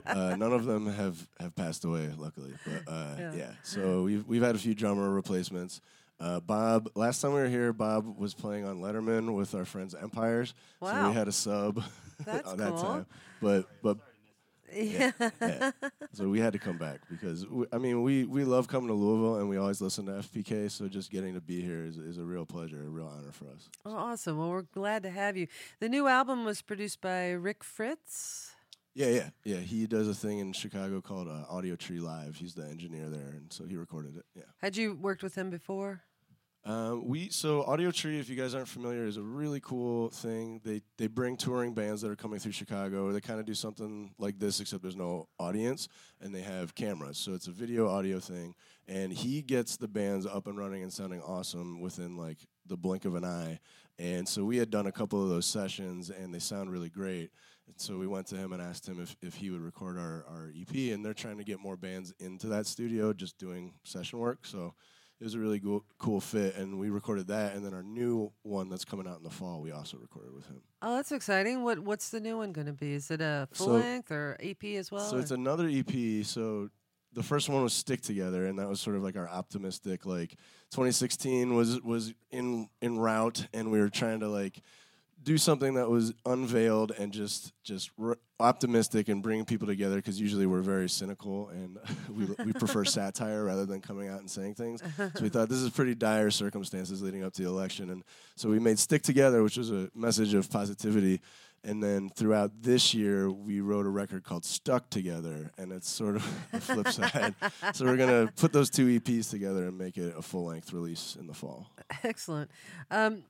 Uh, 0.05 0.35
none 0.37 0.51
of 0.53 0.65
them 0.65 0.87
have, 0.87 1.27
have 1.39 1.55
passed 1.55 1.85
away, 1.85 2.09
luckily. 2.17 2.53
But 2.65 2.91
uh, 2.91 3.15
Yeah. 3.19 3.33
yeah. 3.35 3.51
so 3.63 4.03
we've 4.03 4.25
we've 4.25 4.41
had 4.41 4.55
a 4.55 4.57
few 4.57 4.73
drummer 4.73 5.09
replacements. 5.09 5.81
Uh, 6.19 6.39
Bob, 6.39 6.89
last 6.95 7.21
time 7.21 7.33
we 7.33 7.41
were 7.41 7.47
here, 7.49 7.71
Bob 7.73 8.17
was 8.17 8.33
playing 8.33 8.65
on 8.65 8.77
Letterman 8.81 9.35
with 9.35 9.53
our 9.53 9.65
friends 9.65 9.93
Empires. 9.93 10.53
So 10.81 11.07
we 11.09 11.13
had 11.13 11.27
a 11.27 11.31
sub 11.31 11.83
That's 12.25 12.47
on 12.49 12.57
that 12.57 12.69
cool. 12.73 12.81
time. 12.83 13.05
But 13.41 13.67
but 13.83 13.97
Yeah. 14.73 15.11
yeah. 15.41 15.71
so 16.13 16.27
we 16.27 16.39
had 16.39 16.53
to 16.53 16.59
come 16.59 16.77
back 16.77 16.99
because 17.09 17.47
we, 17.47 17.65
I 17.71 17.77
mean 17.77 18.03
we 18.03 18.25
we 18.25 18.43
love 18.43 18.67
coming 18.67 18.87
to 18.89 18.93
Louisville 18.93 19.37
and 19.37 19.49
we 19.49 19.57
always 19.57 19.81
listen 19.81 20.05
to 20.07 20.13
FPK. 20.13 20.69
So 20.71 20.87
just 20.87 21.11
getting 21.11 21.33
to 21.33 21.41
be 21.41 21.61
here 21.61 21.85
is, 21.85 21.97
is 21.97 22.17
a 22.17 22.23
real 22.23 22.45
pleasure, 22.45 22.83
a 22.83 22.89
real 22.89 23.07
honor 23.07 23.31
for 23.31 23.45
us. 23.45 23.69
Oh, 23.85 23.95
awesome. 23.95 24.37
Well, 24.37 24.49
we're 24.49 24.61
glad 24.63 25.03
to 25.03 25.09
have 25.09 25.37
you. 25.37 25.47
The 25.79 25.89
new 25.89 26.07
album 26.07 26.45
was 26.45 26.61
produced 26.61 27.01
by 27.01 27.31
Rick 27.31 27.63
Fritz. 27.63 28.51
Yeah, 28.97 29.09
yeah, 29.09 29.29
yeah. 29.43 29.57
He 29.57 29.85
does 29.85 30.07
a 30.07 30.15
thing 30.15 30.39
in 30.39 30.53
Chicago 30.53 31.01
called 31.01 31.27
uh, 31.27 31.45
Audiotree 31.53 32.01
Live. 32.01 32.37
He's 32.37 32.55
the 32.55 32.65
engineer 32.65 33.09
there, 33.09 33.29
and 33.29 33.53
so 33.53 33.63
he 33.65 33.77
recorded 33.77 34.17
it. 34.17 34.25
Yeah. 34.35 34.45
Had 34.57 34.75
you 34.75 34.95
worked 34.95 35.21
with 35.21 35.35
him 35.35 35.51
before? 35.51 36.01
Um, 36.67 37.07
we 37.07 37.29
so 37.29 37.63
Audiotree, 37.63 38.19
if 38.19 38.29
you 38.29 38.35
guys 38.35 38.53
aren't 38.53 38.67
familiar, 38.67 39.05
is 39.05 39.15
a 39.15 39.21
really 39.21 39.61
cool 39.61 40.09
thing. 40.09 40.59
They 40.65 40.81
they 40.97 41.07
bring 41.07 41.37
touring 41.37 41.73
bands 41.73 42.01
that 42.01 42.11
are 42.11 42.15
coming 42.17 42.39
through 42.39 42.51
Chicago. 42.51 43.09
They 43.13 43.21
kind 43.21 43.39
of 43.39 43.45
do 43.45 43.53
something 43.53 44.13
like 44.19 44.37
this, 44.37 44.59
except 44.59 44.81
there's 44.81 44.97
no 44.97 45.29
audience, 45.39 45.87
and 46.19 46.35
they 46.35 46.41
have 46.41 46.75
cameras. 46.75 47.17
So 47.17 47.33
it's 47.33 47.47
a 47.47 47.51
video 47.51 47.87
audio 47.87 48.19
thing, 48.19 48.53
and 48.85 49.13
he 49.13 49.41
gets 49.41 49.77
the 49.77 49.87
bands 49.87 50.25
up 50.25 50.47
and 50.47 50.57
running 50.57 50.83
and 50.83 50.91
sounding 50.91 51.21
awesome 51.21 51.79
within 51.79 52.17
like 52.17 52.39
the 52.65 52.75
blink 52.75 53.05
of 53.05 53.15
an 53.15 53.23
eye. 53.23 53.59
And 53.97 54.27
so 54.27 54.43
we 54.43 54.57
had 54.57 54.69
done 54.69 54.87
a 54.87 54.91
couple 54.91 55.23
of 55.23 55.29
those 55.29 55.45
sessions, 55.45 56.09
and 56.09 56.35
they 56.35 56.39
sound 56.39 56.69
really 56.69 56.89
great. 56.89 57.31
And 57.67 57.79
so 57.79 57.97
we 57.97 58.07
went 58.07 58.27
to 58.27 58.35
him 58.35 58.51
and 58.51 58.61
asked 58.61 58.87
him 58.87 59.01
if, 59.01 59.15
if 59.21 59.35
he 59.35 59.49
would 59.51 59.61
record 59.61 59.97
our, 59.97 60.25
our 60.27 60.51
EP, 60.59 60.93
and 60.93 61.03
they're 61.03 61.13
trying 61.13 61.37
to 61.37 61.43
get 61.45 61.59
more 61.59 61.77
bands 61.77 62.13
into 62.19 62.47
that 62.47 62.67
studio, 62.67 63.13
just 63.13 63.37
doing 63.37 63.73
session 63.83 64.19
work. 64.19 64.45
So 64.45 64.73
it 65.19 65.23
was 65.23 65.33
a 65.33 65.39
really 65.39 65.59
cool, 65.59 65.83
cool 65.97 66.19
fit, 66.21 66.55
and 66.55 66.77
we 66.79 66.89
recorded 66.89 67.27
that. 67.27 67.55
And 67.55 67.65
then 67.65 67.73
our 67.73 67.83
new 67.83 68.31
one 68.43 68.69
that's 68.69 68.85
coming 68.85 69.07
out 69.07 69.17
in 69.17 69.23
the 69.23 69.29
fall, 69.29 69.61
we 69.61 69.71
also 69.71 69.97
recorded 69.97 70.33
with 70.33 70.45
him. 70.47 70.61
Oh, 70.81 70.95
that's 70.95 71.11
exciting. 71.11 71.63
What 71.63 71.79
What's 71.79 72.09
the 72.09 72.19
new 72.19 72.37
one 72.37 72.51
going 72.51 72.67
to 72.67 72.73
be? 72.73 72.93
Is 72.93 73.09
it 73.11 73.21
a 73.21 73.47
full 73.51 73.67
So- 73.67 73.73
length 73.73 74.11
or 74.11 74.37
EP 74.39 74.63
as 74.77 74.91
well? 74.91 75.01
so 75.09 75.17
it's 75.17 75.31
another 75.31 75.67
EP. 75.67 76.23
So 76.23 76.69
the 77.13 77.23
first 77.23 77.49
one 77.49 77.63
was 77.63 77.73
Stick 77.73 78.01
Together, 78.01 78.45
and 78.45 78.59
that 78.59 78.67
was 78.69 78.79
sort 78.79 78.95
of 78.95 79.01
like 79.01 79.15
our 79.15 79.27
optimistic. 79.27 80.05
Like 80.05 80.31
2016 80.71 81.55
was 81.55 81.81
was 81.81 82.13
in 82.29 82.69
in 82.81 82.99
route, 82.99 83.47
and 83.53 83.71
we 83.71 83.79
were 83.79 83.89
trying 83.89 84.19
to 84.19 84.27
like 84.29 84.61
do 85.23 85.37
something 85.37 85.73
that 85.73 85.89
was 85.89 86.13
unveiled 86.25 86.91
and 86.91 87.11
just 87.11 87.51
just 87.63 87.91
r- 88.01 88.17
optimistic 88.39 89.09
and 89.09 89.23
bring 89.23 89.43
people 89.45 89.67
together 89.67 89.95
because 89.97 90.19
usually 90.19 90.45
we're 90.45 90.61
very 90.61 90.87
cynical 90.87 91.49
and 91.49 91.77
we 92.09 92.25
we 92.45 92.53
prefer 92.53 92.85
satire 92.85 93.43
rather 93.43 93.65
than 93.65 93.81
coming 93.81 94.09
out 94.09 94.19
and 94.19 94.29
saying 94.29 94.55
things. 94.55 94.81
So 94.97 95.21
we 95.21 95.29
thought 95.33 95.49
this 95.49 95.59
is 95.59 95.69
pretty 95.69 95.95
dire 95.95 96.29
circumstances 96.31 97.01
leading 97.01 97.23
up 97.23 97.33
to 97.33 97.43
the 97.43 97.49
election, 97.49 97.89
and 97.89 98.03
so 98.35 98.49
we 98.49 98.59
made 98.59 98.79
Stick 98.79 99.01
Together, 99.03 99.43
which 99.43 99.57
was 99.57 99.71
a 99.71 99.89
message 99.95 100.33
of 100.33 100.49
positivity. 100.49 101.21
And 101.63 101.83
then 101.83 102.09
throughout 102.09 102.61
this 102.61 102.93
year, 102.93 103.29
we 103.29 103.59
wrote 103.59 103.85
a 103.87 103.89
record 103.89 104.23
called 104.23 104.45
Stuck 104.45 104.89
Together, 104.89 105.51
and 105.57 105.73
it's 105.73 105.89
sort 105.89 106.15
of 106.15 106.47
the 106.53 106.61
flip 106.61 106.87
side. 106.89 107.33
so 107.73 107.83
we're 107.83 107.97
gonna 107.97 108.31
put 108.37 108.53
those 108.53 108.69
two 108.69 108.99
EPs 108.99 109.31
together 109.31 109.67
and 109.67 109.77
make 109.77 109.97
it 109.97 110.13
a 110.15 110.21
full 110.21 110.45
length 110.45 110.71
release 110.71 111.17
in 111.19 111.27
the 111.27 111.33
fall. 111.33 111.69
Excellent. 112.03 112.51
Um, 112.91 113.23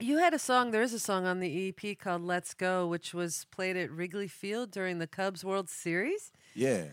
you 0.00 0.18
had 0.18 0.34
a 0.34 0.38
song. 0.38 0.70
There 0.70 0.82
is 0.82 0.92
a 0.92 0.98
song 0.98 1.26
on 1.26 1.40
the 1.40 1.68
EP 1.68 1.98
called 1.98 2.22
"Let's 2.22 2.54
Go," 2.54 2.86
which 2.86 3.14
was 3.14 3.46
played 3.50 3.76
at 3.76 3.90
Wrigley 3.90 4.28
Field 4.28 4.70
during 4.70 4.98
the 4.98 5.06
Cubs 5.06 5.44
World 5.44 5.68
Series. 5.68 6.32
Yeah. 6.54 6.84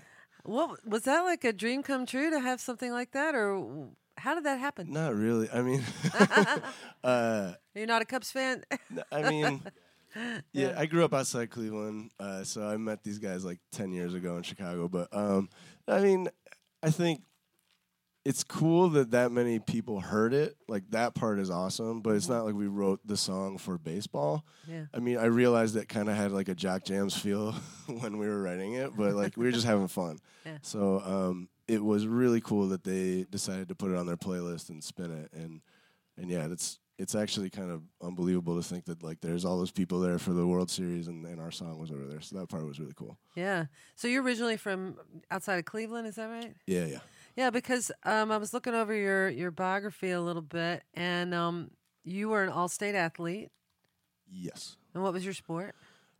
What 0.44 0.88
was 0.88 1.04
that 1.04 1.22
like 1.22 1.44
a 1.44 1.54
dream 1.54 1.84
come 1.84 2.06
true 2.06 2.30
to 2.30 2.40
have 2.40 2.62
something 2.62 2.92
like 2.92 3.12
that, 3.12 3.36
or 3.36 3.90
how 4.18 4.36
did 4.36 4.46
that 4.46 4.60
happen? 4.60 4.92
Not 4.92 5.16
really. 5.16 5.50
I 5.52 5.62
mean, 5.62 5.84
uh, 7.04 7.54
You're 7.76 7.88
not 7.88 8.02
a 8.02 8.06
Cubs 8.06 8.32
fan. 8.32 8.64
I 9.12 9.30
mean, 9.30 9.62
yeah, 10.54 10.74
I 10.78 10.86
grew 10.86 11.04
up 11.04 11.14
outside 11.14 11.50
Cleveland, 11.50 12.12
uh, 12.20 12.44
so 12.44 12.68
I 12.68 12.78
met 12.78 13.04
these 13.04 13.20
guys 13.20 13.44
like 13.44 13.60
ten 13.72 13.92
years 13.92 14.14
ago 14.14 14.38
in 14.38 14.44
Chicago. 14.44 14.88
But 14.88 15.10
um, 15.12 15.50
I 15.88 16.00
mean, 16.00 16.30
I 16.82 16.90
think 16.92 17.22
it's 18.26 18.44
cool 18.44 18.90
that 18.90 19.12
that 19.12 19.32
many 19.32 19.60
people 19.60 20.00
heard 20.00 20.34
it. 20.34 20.56
Like 20.68 20.84
that 20.92 21.16
part 21.16 21.40
is 21.40 21.50
awesome, 21.50 22.02
but 22.02 22.16
it's 22.16 22.28
not 22.28 22.46
like 22.46 22.54
we 22.54 22.68
wrote 22.68 23.00
the 23.06 23.18
song 23.18 23.58
for 23.58 23.78
baseball. 23.78 24.46
yeah. 24.68 24.86
I 24.94 25.00
mean, 25.00 25.18
I 25.18 25.26
realized 25.26 25.76
it 25.76 25.88
kind 25.88 26.10
of 26.10 26.16
had 26.16 26.32
like 26.32 26.50
a 26.50 26.56
Jock 26.56 26.84
Jams 26.84 27.16
feel 27.18 27.54
when 27.88 28.18
we 28.18 28.28
were 28.28 28.42
writing 28.42 28.74
it, 28.74 28.96
but 28.96 29.14
like 29.14 29.38
we 29.38 29.46
were 29.46 29.52
just 29.52 29.66
having 29.66 29.88
fun. 29.88 30.20
Yeah. 30.46 30.58
So 30.62 31.02
um, 31.06 31.50
it 31.68 31.84
was 31.84 32.08
really 32.08 32.42
cool 32.42 32.68
that 32.70 32.84
they 32.84 33.26
decided 33.30 33.70
to 33.70 33.76
put 33.76 33.92
it 33.92 33.98
on 33.98 34.06
their 34.06 34.18
playlist 34.18 34.70
and 34.70 34.84
spin 34.84 35.12
it, 35.12 35.32
and 35.34 35.62
and 36.18 36.30
yeah, 36.30 36.48
that's 36.48 36.80
it's 37.00 37.16
actually 37.16 37.50
kind 37.50 37.72
of 37.72 37.82
unbelievable 38.02 38.58
to 38.58 38.62
think 38.62 38.84
that 38.86 39.02
like 39.02 39.22
there's 39.22 39.46
all 39.46 39.58
those 39.58 39.72
people 39.72 40.02
there 40.02 40.20
for 40.20 40.34
the 40.34 40.46
World 40.46 40.70
Series 40.70 41.08
and, 41.08 41.26
and 41.26 41.40
our 41.40 41.50
song 41.50 41.80
was 41.80 41.92
over 41.92 42.06
there. 42.06 42.20
So 42.20 42.38
that 42.38 42.50
part 42.50 42.66
was 42.66 42.78
really 42.78 42.94
cool. 42.94 43.18
Yeah. 43.36 43.66
So 43.96 44.10
you're 44.10 44.22
originally 44.22 44.58
from 44.58 44.98
outside 45.32 45.60
of 45.60 45.66
Cleveland, 45.66 46.08
is 46.08 46.16
that 46.16 46.28
right? 46.28 46.54
Yeah, 46.68 46.86
yeah. 46.86 47.00
Yeah, 47.40 47.52
because 47.52 47.90
um, 48.04 48.34
I 48.34 48.38
was 48.38 48.54
looking 48.54 48.74
over 48.74 48.94
your 48.94 49.30
your 49.30 49.50
biography 49.50 50.12
a 50.12 50.20
little 50.20 50.42
bit, 50.42 50.84
and 50.94 51.34
um, 51.34 51.72
you 52.04 52.28
were 52.28 52.44
an 52.44 52.50
all-state 52.50 52.96
athlete. 52.96 53.48
Yes. 54.30 54.76
And 54.94 55.02
what 55.02 55.14
was 55.14 55.24
your 55.24 55.34
sport? 55.34 55.74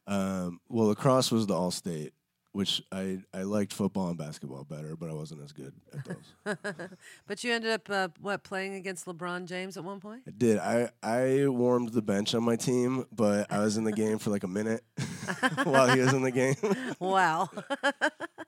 Um, 0.08 0.62
well, 0.70 0.88
lacrosse 0.88 1.30
was 1.30 1.46
the 1.46 1.54
all 1.54 1.72
state, 1.72 2.14
which 2.54 2.82
I 2.94 3.18
I 3.34 3.42
liked 3.42 3.74
football 3.74 4.08
and 4.08 4.18
basketball 4.18 4.64
better, 4.64 4.96
but 4.96 5.10
I 5.10 5.14
wasn't 5.14 5.44
as 5.44 5.52
good 5.52 5.74
at 5.94 6.06
those. 6.64 6.90
But 7.28 7.44
you 7.44 7.52
ended 7.52 7.72
up 7.72 7.90
uh, 7.90 8.08
what 8.22 8.44
playing 8.44 8.76
against 8.76 9.06
LeBron 9.06 9.46
James 9.46 9.76
at 9.76 9.84
one 9.84 10.00
point. 10.00 10.22
I 10.26 10.32
did. 10.32 10.58
I 10.58 10.90
I 11.04 11.48
warmed 11.50 11.92
the 11.92 12.02
bench 12.02 12.34
on 12.34 12.44
my 12.44 12.56
team, 12.56 13.04
but 13.12 13.52
I 13.52 13.60
was 13.60 13.76
in 13.76 13.84
the 13.84 13.92
game 13.92 14.20
for 14.20 14.30
like 14.30 14.46
a 14.46 14.48
minute 14.48 14.86
while 15.66 15.94
he 15.94 16.00
was 16.00 16.14
in 16.14 16.22
the 16.22 16.32
game. 16.32 16.56
Wow. 16.98 17.50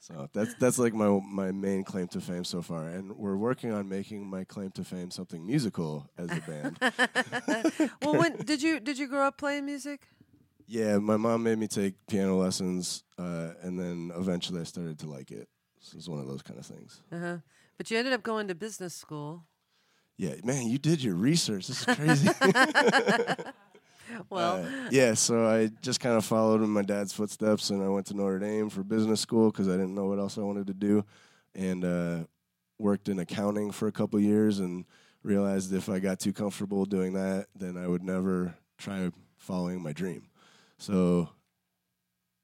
So 0.02 0.28
that's 0.34 0.54
that's 0.56 0.78
like 0.78 0.94
my 0.94 1.08
my 1.32 1.54
main 1.54 1.86
claim 1.86 2.08
to 2.10 2.20
fame 2.20 2.44
so 2.44 2.62
far, 2.62 2.88
and 2.88 3.16
we're 3.16 3.38
working 3.38 3.72
on 3.72 3.88
making 3.88 4.30
my 4.30 4.44
claim 4.44 4.72
to 4.72 4.84
fame 4.84 5.12
something 5.12 5.46
musical 5.46 6.10
as 6.18 6.30
a 6.32 6.42
band. 6.42 7.92
well, 8.02 8.20
when 8.20 8.36
did 8.36 8.62
you 8.62 8.82
did 8.82 8.98
you 8.98 9.08
grow 9.08 9.28
up 9.28 9.38
playing 9.38 9.66
music? 9.66 10.02
yeah, 10.72 10.98
my 11.00 11.18
mom 11.18 11.44
made 11.44 11.58
me 11.58 11.68
take 11.68 11.96
piano 12.08 12.38
lessons, 12.38 13.04
uh, 13.20 13.50
and 13.62 13.78
then 13.78 14.10
eventually 14.16 14.62
I 14.62 14.64
started 14.64 14.98
to 15.00 15.10
like 15.10 15.30
it. 15.30 15.50
So 15.82 15.98
it's 15.98 16.08
one 16.08 16.20
of 16.20 16.28
those 16.28 16.42
kind 16.42 16.58
of 16.58 16.66
things. 16.66 17.02
Uh-huh. 17.12 17.38
But 17.78 17.92
you 17.92 17.98
ended 17.98 18.14
up 18.14 18.24
going 18.24 18.48
to 18.48 18.56
business 18.56 18.94
school. 18.94 19.44
Yeah, 20.16 20.36
man, 20.46 20.68
you 20.68 20.78
did 20.78 21.04
your 21.04 21.16
research. 21.16 21.68
This 21.68 21.86
is 21.86 21.96
crazy. 21.96 22.30
Well, 24.30 24.64
Uh, 24.66 24.70
yeah, 24.92 25.14
so 25.14 25.46
I 25.48 25.68
just 25.82 26.00
kind 26.00 26.16
of 26.16 26.26
followed 26.26 26.62
in 26.62 26.70
my 26.70 26.82
dad's 26.82 27.14
footsteps, 27.14 27.70
and 27.70 27.84
I 27.84 27.90
went 27.90 28.06
to 28.08 28.14
Notre 28.14 28.40
Dame 28.40 28.70
for 28.70 28.84
business 28.84 29.22
school 29.22 29.52
because 29.52 29.68
I 29.68 29.72
didn't 29.74 29.96
know 29.96 30.06
what 30.06 30.20
else 30.20 30.38
I 30.38 30.42
wanted 30.42 30.68
to 30.68 30.74
do, 30.74 31.06
and 31.56 31.84
uh, 31.86 32.20
worked 32.80 33.10
in 33.10 33.20
accounting 33.20 33.72
for 33.72 33.88
a 33.88 33.92
couple 33.92 34.20
years, 34.20 34.60
and 34.60 34.86
realized 35.24 35.74
if 35.74 35.90
I 35.90 36.00
got 36.00 36.20
too 36.20 36.34
comfortable 36.34 36.86
doing 36.86 37.14
that, 37.14 37.48
then 37.56 37.78
I 37.78 37.88
would 37.88 38.04
never 38.04 38.56
try 38.78 39.12
following 39.38 39.82
my 39.82 39.94
dream. 39.94 40.28
So 40.78 41.30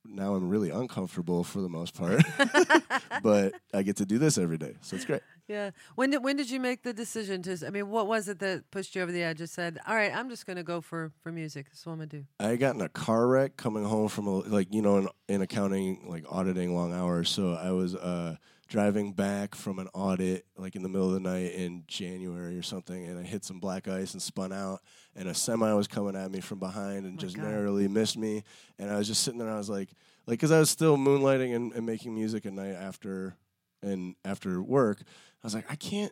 now 0.06 0.36
I'm 0.36 0.48
really 0.50 0.70
uncomfortable 0.70 1.44
for 1.44 1.62
the 1.62 1.70
most 1.70 1.94
part, 1.94 2.24
but 3.24 3.54
I 3.74 3.82
get 3.84 3.98
to 3.98 4.06
do 4.06 4.18
this 4.18 4.38
every 4.38 4.58
day, 4.58 4.76
so 4.82 4.96
it's 4.96 5.06
great. 5.06 5.22
Yeah. 5.48 5.72
When 5.96 6.10
did 6.10 6.24
when 6.24 6.36
did 6.36 6.50
you 6.50 6.60
make 6.60 6.84
the 6.84 6.94
decision 6.94 7.42
to? 7.44 7.58
I 7.66 7.70
mean, 7.70 7.90
what 7.90 8.08
was 8.08 8.28
it 8.28 8.40
that 8.40 8.70
pushed 8.70 8.96
you 8.96 9.02
over 9.02 9.12
the 9.12 9.24
edge? 9.24 9.38
Just 9.38 9.54
said, 9.54 9.80
"All 9.88 9.96
right, 9.96 10.14
I'm 10.14 10.30
just 10.30 10.46
going 10.46 10.58
to 10.58 10.64
go 10.64 10.82
for 10.82 11.12
for 11.22 11.32
music. 11.32 11.68
That's 11.68 11.86
what 11.86 11.94
I'm 11.94 12.00
going 12.00 12.10
to 12.10 12.18
do." 12.18 12.26
I 12.40 12.56
got 12.58 12.76
in 12.76 12.82
a 12.82 12.90
car 12.90 13.28
wreck 13.28 13.56
coming 13.56 13.86
home 13.86 14.10
from 14.10 14.28
a, 14.28 14.40
like 14.40 14.74
you 14.74 14.82
know 14.82 14.98
in, 14.98 15.10
in 15.30 15.42
accounting 15.42 16.06
like 16.08 16.26
auditing 16.30 16.76
long 16.76 16.94
hours. 16.94 17.30
So 17.30 17.54
I 17.54 17.72
was 17.72 17.96
uh, 17.96 18.36
driving 18.68 19.14
back 19.14 19.56
from 19.56 19.80
an 19.80 19.88
audit 19.94 20.46
like 20.58 20.76
in 20.76 20.84
the 20.84 20.90
middle 20.90 21.08
of 21.08 21.14
the 21.14 21.22
night 21.22 21.54
in 21.54 21.86
January 21.88 22.58
or 22.58 22.64
something, 22.64 23.08
and 23.08 23.18
I 23.18 23.24
hit 23.24 23.46
some 23.46 23.62
black 23.62 23.88
ice 23.88 24.12
and 24.12 24.22
spun 24.22 24.52
out, 24.52 24.82
and 25.16 25.30
a 25.30 25.34
semi 25.34 25.72
was 25.72 25.88
coming 25.88 26.18
at 26.18 26.30
me 26.30 26.42
from 26.42 26.60
behind 26.60 27.06
and 27.06 27.16
My 27.16 27.22
just 27.22 27.38
God. 27.38 27.46
narrowly 27.46 27.88
missed 27.88 28.18
me, 28.18 28.44
and 28.78 28.92
I 28.92 28.98
was 28.98 29.08
just 29.08 29.24
sitting 29.24 29.38
there. 29.40 29.48
And 29.48 29.56
I 29.56 29.60
was 29.60 29.70
like, 29.70 29.92
like 30.26 30.40
because 30.40 30.52
I 30.52 30.60
was 30.60 30.70
still 30.70 30.98
moonlighting 30.98 31.56
and, 31.56 31.72
and 31.72 31.86
making 31.86 32.14
music 32.14 32.46
at 32.46 32.52
night 32.52 32.76
after 32.76 33.38
and 33.82 34.16
after 34.26 34.62
work. 34.62 35.04
I 35.44 35.48
was 35.48 35.56
like, 35.56 35.72
I 35.72 35.76
can't 35.76 36.12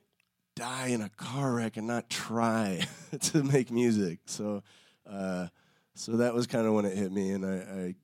die 0.56 0.88
in 0.88 1.02
a 1.02 1.10
car 1.10 1.54
wreck 1.54 1.78
and 1.78 1.88
not 1.88 2.10
try 2.10 2.82
to 3.20 3.44
make 3.44 3.72
music. 3.72 4.20
So, 4.26 4.64
uh, 5.10 5.48
so 5.94 6.14
that 6.18 6.34
was 6.34 6.48
kind 6.48 6.66
of 6.66 6.74
when 6.74 6.86
it 6.86 6.98
hit 6.98 7.12
me, 7.12 7.32
and 7.32 7.46
I, 7.46 7.56
I 7.56 7.96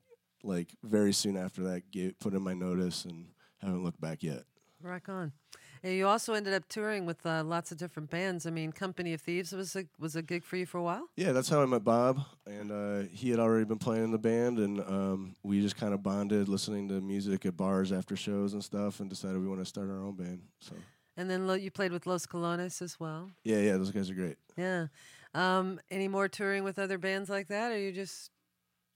like 0.43 0.69
very 0.84 1.13
soon 1.13 1.38
after 1.38 1.63
that 1.63 1.91
gave, 1.91 2.19
put 2.19 2.34
in 2.34 2.41
my 2.41 2.53
notice 2.53 3.05
and 3.05 3.27
haven't 3.62 3.84
looked 3.84 4.01
back 4.01 4.23
yet. 4.23 4.43
Rock 4.81 5.10
on. 5.10 5.31
And 5.84 5.93
you 5.93 6.07
also 6.07 6.34
ended 6.34 6.53
up 6.53 6.67
touring 6.67 7.07
with 7.07 7.25
uh, 7.25 7.43
lots 7.43 7.71
of 7.71 7.77
different 7.77 8.12
bands. 8.12 8.45
I 8.45 8.51
mean, 8.51 8.71
Company 8.71 9.13
of 9.13 9.21
Thieves 9.21 9.51
was 9.51 9.75
a 9.75 9.86
was 9.97 10.15
a 10.15 10.21
gig 10.21 10.43
for 10.43 10.55
you 10.55 10.65
for 10.67 10.77
a 10.77 10.84
while. 10.84 11.07
Yeah, 11.15 11.31
that's 11.31 11.49
how 11.49 11.62
I 11.62 11.65
met 11.65 11.84
Bob, 11.84 12.23
and 12.45 12.71
uh, 12.71 13.10
he 13.12 13.31
had 13.31 13.39
already 13.39 13.65
been 13.65 13.79
playing 13.79 14.03
in 14.03 14.12
the 14.12 14.19
band, 14.19 14.60
and 14.60 14.79
um, 14.81 15.36
we 15.43 15.60
just 15.60 15.77
kind 15.77 15.93
of 15.93 16.03
bonded, 16.03 16.47
listening 16.47 16.88
to 16.89 17.01
music 17.01 17.45
at 17.47 17.57
bars 17.57 17.91
after 17.91 18.15
shows 18.15 18.53
and 18.53 18.63
stuff, 18.63 18.99
and 18.99 19.10
decided 19.10 19.41
we 19.41 19.47
want 19.47 19.60
to 19.60 19.65
start 19.65 19.89
our 19.89 20.03
own 20.03 20.15
band. 20.15 20.41
So 20.60 20.75
And 21.21 21.29
then 21.29 21.45
lo- 21.45 21.53
you 21.53 21.69
played 21.69 21.91
with 21.91 22.07
Los 22.07 22.25
Colognes 22.25 22.81
as 22.81 22.99
well. 22.99 23.29
yeah, 23.43 23.60
yeah, 23.60 23.77
those 23.77 23.91
guys 23.91 24.10
are 24.10 24.15
great. 24.15 24.38
Yeah. 24.57 24.88
Um, 25.36 25.79
any 25.91 26.07
more 26.07 26.27
touring 26.27 26.63
with 26.63 26.79
other 26.79 26.97
bands 26.97 27.29
like 27.29 27.47
that, 27.49 27.71
or 27.71 27.77
you 27.77 27.91
just 27.91 28.31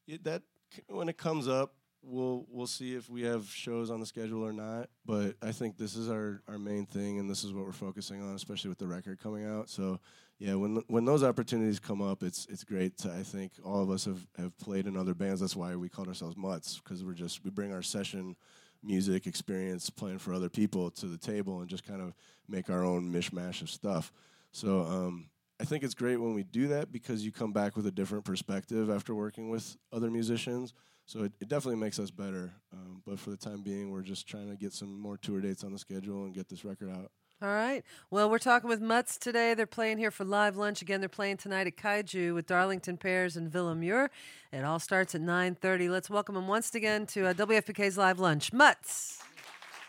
Yeah, 0.08 0.18
that 0.24 0.42
when 0.88 1.08
it 1.08 1.18
comes 1.18 1.48
up, 1.48 1.76
we'll 2.02 2.46
we'll 2.50 2.68
see 2.68 2.96
if 2.96 3.08
we 3.10 3.22
have 3.22 3.46
shows 3.50 3.92
on 3.92 4.00
the 4.00 4.06
schedule 4.08 4.44
or 4.44 4.52
not. 4.52 4.90
But 5.06 5.36
I 5.44 5.52
think 5.52 5.78
this 5.78 5.96
is 5.96 6.10
our, 6.10 6.42
our 6.48 6.58
main 6.58 6.88
thing, 6.88 7.20
and 7.20 7.30
this 7.30 7.44
is 7.44 7.54
what 7.54 7.64
we're 7.66 7.72
focusing 7.72 8.24
on, 8.24 8.34
especially 8.34 8.70
with 8.70 8.80
the 8.80 8.88
record 8.88 9.20
coming 9.22 9.46
out. 9.46 9.70
So 9.70 10.00
yeah, 10.40 10.56
when 10.56 10.82
when 10.88 11.06
those 11.06 11.24
opportunities 11.24 11.80
come 11.80 12.02
up, 12.02 12.24
it's 12.24 12.48
it's 12.50 12.64
great. 12.64 12.98
To, 13.00 13.14
I 13.14 13.22
think 13.24 13.52
all 13.64 13.82
of 13.84 13.92
us 13.92 14.06
have, 14.06 14.26
have 14.38 14.58
played 14.58 14.88
in 14.88 14.98
other 14.98 15.14
bands. 15.14 15.40
That's 15.42 15.56
why 15.56 15.76
we 15.76 15.90
called 15.90 16.08
ourselves 16.08 16.36
Mutts 16.36 16.82
because 16.84 17.04
we're 17.06 17.14
just 17.14 17.46
we 17.46 17.52
bring 17.52 17.72
our 17.72 17.84
session 17.84 18.36
music 18.84 19.28
experience 19.28 19.90
playing 19.90 20.20
for 20.20 20.34
other 20.34 20.50
people 20.50 20.92
to 20.92 21.08
the 21.08 21.18
table 21.18 21.60
and 21.62 21.70
just 21.70 21.86
kind 21.86 22.02
of 22.02 22.14
make 22.48 22.70
our 22.70 22.84
own 22.84 23.12
mishmash 23.12 23.62
of 23.62 23.70
stuff. 23.70 24.12
So 24.52 24.82
um, 24.82 25.30
I 25.60 25.66
think 25.66 25.84
it's 25.84 25.94
great 25.94 26.18
when 26.18 26.34
we 26.34 26.44
do 26.44 26.68
that 26.70 26.92
because 26.92 27.26
you 27.26 27.32
come 27.32 27.54
back 27.54 27.76
with 27.76 27.88
a 27.88 27.92
different 27.92 28.26
perspective 28.26 28.90
after 28.90 29.16
working 29.16 29.50
with 29.50 29.78
other 29.92 30.12
musicians. 30.12 30.74
So 31.06 31.24
it, 31.24 31.34
it 31.40 31.48
definitely 31.48 31.80
makes 31.80 32.00
us 32.00 32.12
better. 32.12 32.54
Um, 32.74 33.02
but 33.06 33.20
for 33.20 33.30
the 33.30 33.38
time 33.38 33.62
being, 33.62 33.92
we're 33.92 34.02
just 34.02 34.28
trying 34.28 34.50
to 34.50 34.56
get 34.56 34.74
some 34.74 35.00
more 35.00 35.18
tour 35.18 35.40
dates 35.40 35.64
on 35.64 35.72
the 35.72 35.80
schedule 35.80 36.26
and 36.26 36.34
get 36.34 36.50
this 36.50 36.66
record 36.66 36.90
out. 36.90 37.12
All 37.42 37.50
right. 37.50 37.84
Well, 38.10 38.30
we're 38.30 38.40
talking 38.40 38.70
with 38.70 38.82
Mutts 38.82 39.18
today. 39.18 39.54
They're 39.54 39.66
playing 39.66 39.98
here 39.98 40.10
for 40.10 40.24
live 40.24 40.56
lunch. 40.56 40.82
Again, 40.82 41.02
they're 41.02 41.10
playing 41.10 41.36
tonight 41.36 41.68
at 41.68 41.76
Kaiju 41.76 42.34
with 42.34 42.48
Darlington 42.48 42.96
Pears 42.96 43.36
and 43.36 43.52
Villamure. 43.52 44.08
It 44.54 44.64
all 44.64 44.80
starts 44.80 45.16
at 45.16 45.22
9.30. 45.22 45.90
Let's 45.90 46.10
welcome 46.10 46.36
them 46.36 46.48
once 46.48 46.74
again 46.74 47.06
to 47.08 47.28
uh, 47.28 47.34
WFPK's 47.34 47.98
Live 47.98 48.20
Lunch. 48.20 48.54
Mutts. 48.54 49.20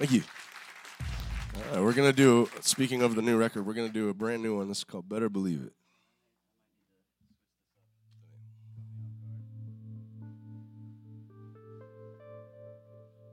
Thank 0.00 0.10
you. 0.10 0.22
Right, 1.70 1.80
we're 1.80 1.92
gonna 1.92 2.12
do. 2.12 2.50
Speaking 2.62 3.00
of 3.00 3.14
the 3.14 3.22
new 3.22 3.38
record, 3.38 3.64
we're 3.64 3.74
gonna 3.74 3.88
do 3.90 4.08
a 4.08 4.14
brand 4.14 4.42
new 4.42 4.56
one. 4.56 4.68
This 4.68 4.78
is 4.78 4.84
called 4.84 5.08
"Better 5.08 5.28
Believe 5.28 5.62
It." 5.62 5.72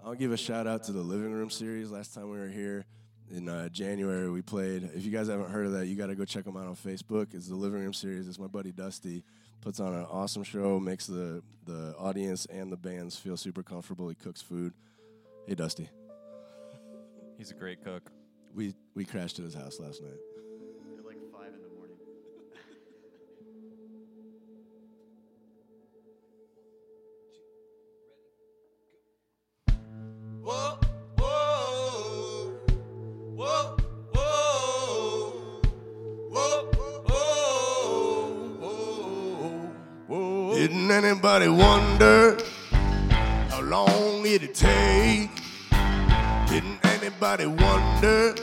I'll 0.06 0.16
give 0.16 0.32
a 0.32 0.38
shout 0.38 0.68
out 0.68 0.84
to 0.84 0.92
the 0.92 1.02
Living 1.02 1.34
Room 1.34 1.50
series. 1.50 1.90
Last 1.90 2.14
time 2.14 2.30
we 2.30 2.38
were 2.38 2.48
here 2.48 2.86
in 3.34 3.50
uh, 3.50 3.68
January, 3.70 4.30
we 4.30 4.42
played. 4.42 4.90
If 4.94 5.04
you 5.04 5.12
guys 5.12 5.28
haven't 5.28 5.50
heard 5.50 5.66
of 5.66 5.72
that, 5.74 5.88
you 5.88 5.96
got 5.96 6.08
to 6.08 6.16
go 6.16 6.24
check 6.24 6.46
them 6.46 6.56
out 6.56 6.68
on 6.68 6.76
Facebook. 6.76 7.34
It's 7.34 7.48
the 7.48 7.56
Living 7.56 7.82
Room 7.82 7.94
series. 7.94 8.28
It's 8.28 8.38
my 8.38 8.48
buddy 8.48 8.72
Dusty 8.72 9.24
puts 9.60 9.80
on 9.80 9.94
an 9.94 10.06
awesome 10.12 10.44
show, 10.44 10.80
makes 10.80 11.08
the 11.08 11.42
the 11.66 11.96
audience 11.98 12.46
and 12.46 12.72
the 12.72 12.78
bands 12.78 13.18
feel 13.18 13.36
super 13.36 13.64
comfortable. 13.64 14.08
He 14.08 14.16
cooks 14.16 14.42
food. 14.42 14.74
Hey, 15.48 15.56
Dusty. 15.56 15.90
He's 17.38 17.50
a 17.50 17.56
great 17.56 17.84
cook. 17.84 18.12
We 18.54 18.76
we 18.94 19.04
crashed 19.04 19.40
at 19.40 19.46
his 19.46 19.56
house 19.56 19.80
last 19.80 20.02
night. 20.02 20.20
Anybody 41.24 41.48
wonder 41.48 42.38
how 43.50 43.62
long 43.62 44.26
it'd 44.26 44.54
take? 44.54 45.30
Didn't 46.50 46.84
anybody 46.84 47.46
wonder 47.46 48.36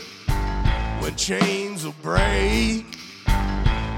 when 1.00 1.14
chains 1.14 1.84
will 1.84 1.94
break? 2.00 2.86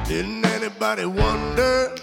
Didn't 0.09 0.45
anybody 0.45 1.05
wonder 1.07 1.95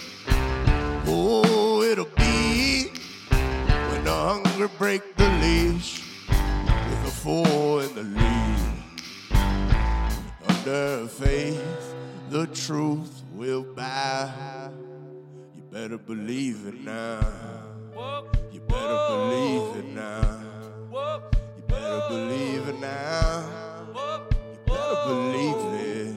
who 1.03 1.83
it'll 1.83 2.05
be 2.15 2.87
when 3.29 4.03
the 4.05 4.13
hunger 4.13 4.69
break 4.77 5.17
the 5.17 5.27
leash 5.41 6.01
with 6.29 7.07
a 7.07 7.11
four 7.11 7.83
in 7.83 7.93
the 7.93 8.03
lead? 8.03 8.59
Under 10.47 11.07
faith, 11.09 11.93
the 12.29 12.47
truth 12.47 13.21
will 13.33 13.63
bow. 13.63 14.78
Better 15.71 15.99
believe 15.99 16.65
it 16.65 16.81
now. 16.83 17.19
You 18.51 18.59
better 18.61 18.97
believe 19.09 19.75
it 19.77 19.93
now. 19.93 20.41
You 21.55 21.63
better 21.67 22.01
believe 22.09 22.67
it 22.69 22.79
now. 22.79 23.85
You 24.51 24.57
better 24.65 25.05
believe 25.05 25.55
it. 25.75 26.15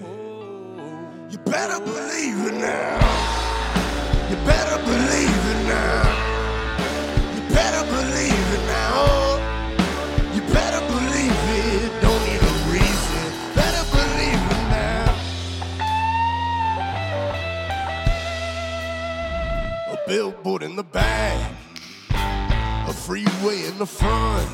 You 1.33 1.39
better 1.45 1.85
believe 1.85 2.47
it 2.47 2.55
now. 2.55 3.01
You 4.31 4.37
better 4.37 4.83
believe 4.85 5.47
it 5.53 5.67
now. 5.69 6.12
Billboard 20.63 20.71
in 20.71 20.77
the 20.77 20.83
back, 20.83 21.53
a 22.89 22.93
freeway 22.93 23.67
in 23.67 23.79
the 23.79 23.87
front, 23.87 24.49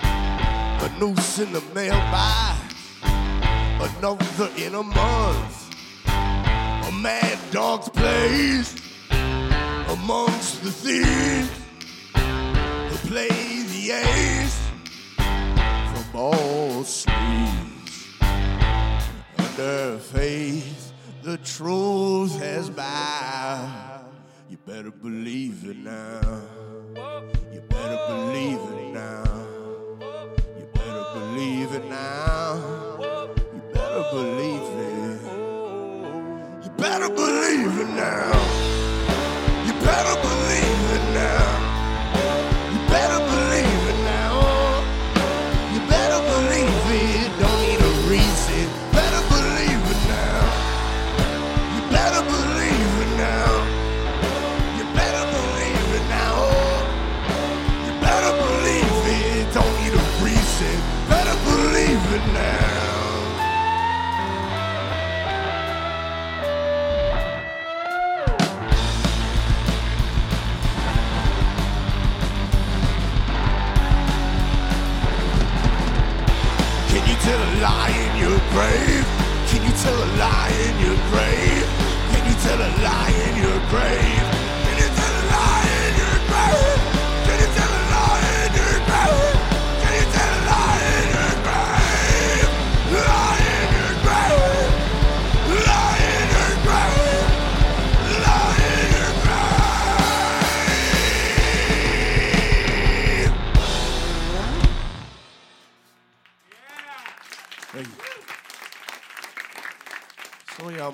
a 0.00 0.96
noose 0.98 1.38
in 1.38 1.52
the 1.52 1.62
mailbox, 1.74 2.74
another 3.02 4.50
in 4.56 4.74
a 4.74 4.82
month, 4.82 5.70
a 6.06 6.92
mad 6.92 7.38
dog's 7.50 7.88
place 7.88 8.74
amongst 9.88 10.62
the 10.62 10.70
thieves 10.70 11.50
who 12.14 13.08
play 13.08 13.28
the 13.28 13.90
ace 13.90 14.60
from 15.16 16.20
all 16.20 16.84
sleeves. 16.84 18.08
Under 19.38 19.98
faith, 19.98 20.92
the 21.22 21.36
truth 21.38 22.38
has 22.38 22.70
bowed. 22.70 24.01
You 24.52 24.58
better 24.66 24.90
believe 24.90 25.64
it 25.64 25.78
now. 25.78 26.42
You 27.54 27.62
better 27.70 27.98
believe 28.06 28.60
it 28.60 28.92
now. 28.92 29.46
You 30.58 30.66
better 30.74 31.04
believe 31.14 31.72
it 31.72 31.88
now. 31.88 32.98
You 33.00 33.62
better 33.72 34.04
believe 34.12 34.60
it. 34.76 35.22
You 36.64 36.70
better 36.76 37.08
believe 37.08 37.80
it 37.80 37.96
now. 37.96 38.61
brave? 78.50 79.06
Can 79.48 79.62
you 79.62 79.72
tell 79.82 79.94
a 79.94 80.08
lie 80.16 80.52
in 80.66 80.86
your 80.86 80.96
grave? 81.10 81.81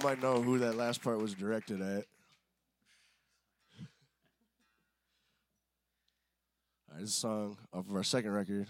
I 0.08 0.14
know 0.14 0.40
who 0.40 0.58
that 0.60 0.74
last 0.74 1.02
part 1.02 1.18
was 1.18 1.34
directed 1.34 1.82
at. 1.82 2.06
All 6.88 6.94
right, 6.94 7.00
this 7.00 7.14
song 7.14 7.58
off 7.74 7.86
of 7.90 7.94
our 7.94 8.02
second 8.02 8.32
record 8.32 8.68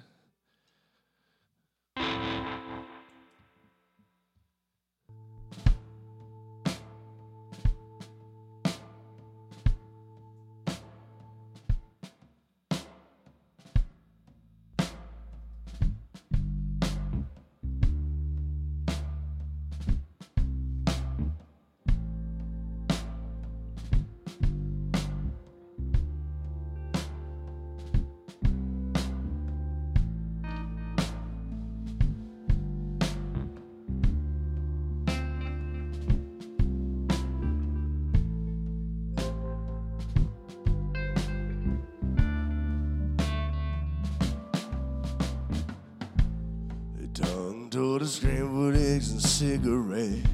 Tongue 47.18 47.68
to 47.70 47.98
the 47.98 48.07
screen 48.07 48.66
with 48.66 48.81
eggs 48.81 49.11
and 49.11 49.20
cigarettes. 49.20 50.24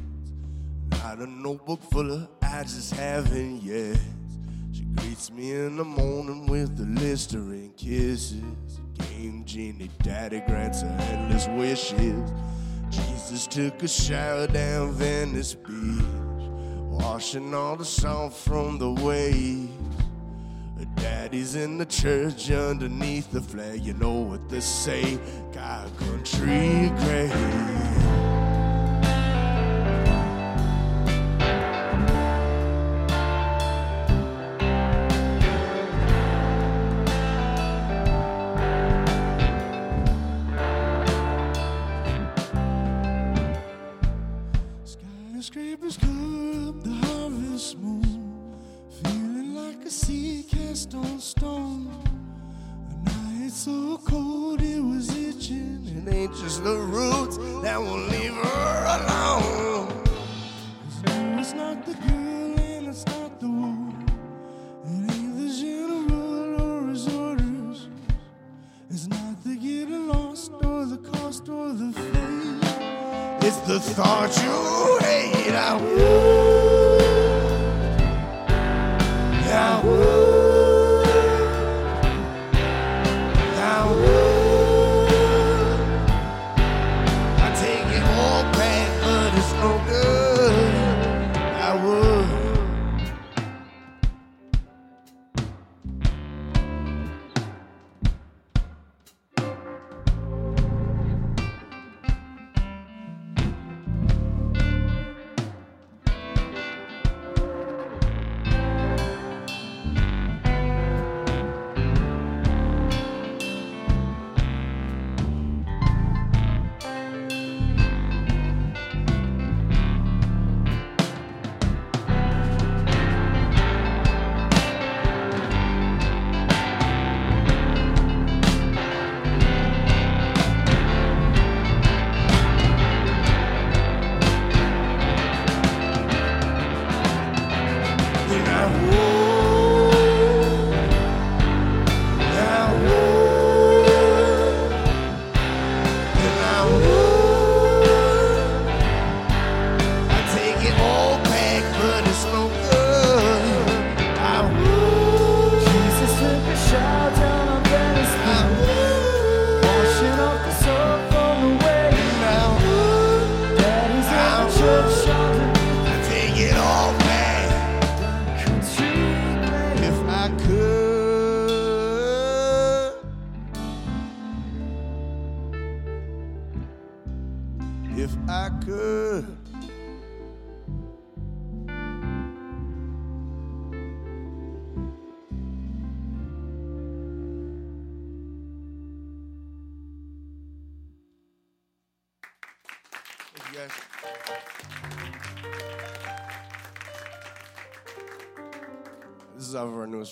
Not 0.90 1.18
a 1.18 1.26
notebook 1.26 1.80
full 1.90 2.12
of 2.12 2.28
I 2.42 2.62
just 2.62 2.92
haven't 2.92 3.62
yet. 3.62 3.96
She 4.70 4.82
greets 4.82 5.32
me 5.32 5.52
in 5.52 5.76
the 5.76 5.84
morning 5.84 6.44
with 6.44 6.78
a 6.78 7.00
Listerine 7.00 7.72
kisses. 7.74 8.42
Game 8.98 9.44
genie 9.46 9.90
daddy 10.02 10.42
grants 10.46 10.82
her 10.82 10.98
endless 11.10 11.48
wishes. 11.48 12.30
Jesus 12.90 13.46
took 13.46 13.82
a 13.82 13.88
shower 13.88 14.46
down 14.46 14.92
Venice 14.92 15.54
Beach, 15.54 16.04
washing 17.00 17.54
all 17.54 17.76
the 17.76 17.84
salt 17.86 18.34
from 18.34 18.78
the 18.78 18.92
waves. 18.92 19.70
Daddy's 21.04 21.54
in 21.54 21.76
the 21.76 21.84
church 21.84 22.50
underneath 22.50 23.30
the 23.30 23.42
flag. 23.42 23.84
You 23.84 23.92
know 23.92 24.20
what 24.20 24.48
they 24.48 24.60
say. 24.60 25.18
God, 25.52 25.94
country, 25.98 26.90
grave. 26.96 28.13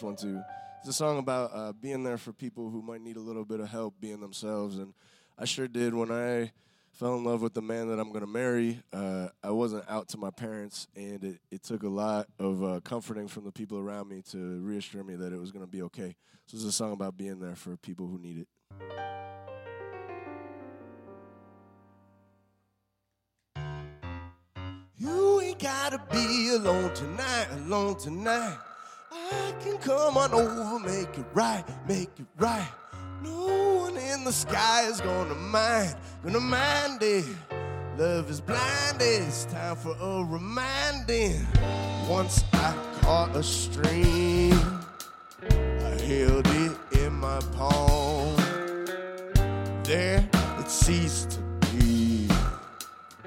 One 0.02 0.16
too. 0.16 0.42
It's 0.80 0.88
a 0.88 0.92
song 0.92 1.18
about 1.18 1.50
uh, 1.54 1.72
being 1.72 2.02
there 2.02 2.18
for 2.18 2.32
people 2.32 2.68
who 2.68 2.82
might 2.82 3.00
need 3.00 3.16
a 3.16 3.20
little 3.20 3.44
bit 3.44 3.60
of 3.60 3.68
help 3.68 3.94
being 4.00 4.20
themselves, 4.20 4.78
and 4.78 4.94
I 5.38 5.44
sure 5.44 5.68
did 5.68 5.94
when 5.94 6.10
I 6.10 6.50
fell 6.90 7.14
in 7.14 7.24
love 7.24 7.40
with 7.40 7.54
the 7.54 7.62
man 7.62 7.88
that 7.88 8.00
I'm 8.00 8.12
gonna 8.12 8.26
marry. 8.26 8.80
Uh, 8.92 9.28
I 9.42 9.50
wasn't 9.50 9.84
out 9.88 10.08
to 10.08 10.18
my 10.18 10.30
parents, 10.30 10.88
and 10.96 11.22
it, 11.22 11.40
it 11.50 11.62
took 11.62 11.84
a 11.84 11.88
lot 11.88 12.26
of 12.38 12.64
uh, 12.64 12.80
comforting 12.80 13.28
from 13.28 13.44
the 13.44 13.52
people 13.52 13.78
around 13.78 14.08
me 14.08 14.22
to 14.30 14.60
reassure 14.60 15.04
me 15.04 15.14
that 15.14 15.32
it 15.32 15.38
was 15.38 15.52
gonna 15.52 15.66
be 15.66 15.82
okay. 15.82 16.16
So 16.46 16.56
it's 16.56 16.64
a 16.66 16.72
song 16.72 16.92
about 16.92 17.16
being 17.16 17.38
there 17.38 17.54
for 17.54 17.76
people 17.76 18.08
who 18.08 18.18
need 18.18 18.38
it. 18.38 18.48
You 24.98 25.40
ain't 25.40 25.58
gotta 25.58 26.02
be 26.10 26.54
alone 26.54 26.92
tonight, 26.92 27.46
alone 27.52 27.96
tonight. 27.96 28.58
I 29.14 29.52
can 29.62 29.76
come 29.78 30.16
on 30.16 30.32
over, 30.32 30.78
make 30.78 31.18
it 31.18 31.26
right, 31.34 31.64
make 31.86 32.08
it 32.18 32.26
right. 32.38 32.68
No 33.22 33.84
one 33.84 33.96
in 33.98 34.24
the 34.24 34.32
sky 34.32 34.84
is 34.84 35.02
gonna 35.02 35.34
mind, 35.34 35.94
gonna 36.24 36.40
mind 36.40 37.02
it. 37.02 37.26
Love 37.98 38.30
is 38.30 38.40
blind, 38.40 38.98
it's 39.00 39.44
time 39.44 39.76
for 39.76 39.94
a 40.00 40.24
reminding. 40.24 41.46
Once 42.08 42.42
I 42.54 42.74
caught 43.02 43.36
a 43.36 43.42
stream, 43.42 44.58
I 45.42 45.94
held 46.00 46.46
it 46.46 46.76
in 46.92 47.12
my 47.12 47.40
palm. 47.54 48.34
There 49.84 50.26
it 50.58 50.70
ceased 50.70 51.32
to 51.32 51.40
be 51.76 52.28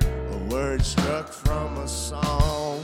a 0.02 0.38
word 0.50 0.84
struck 0.84 1.28
from 1.28 1.78
a 1.78 1.88
song. 1.88 2.84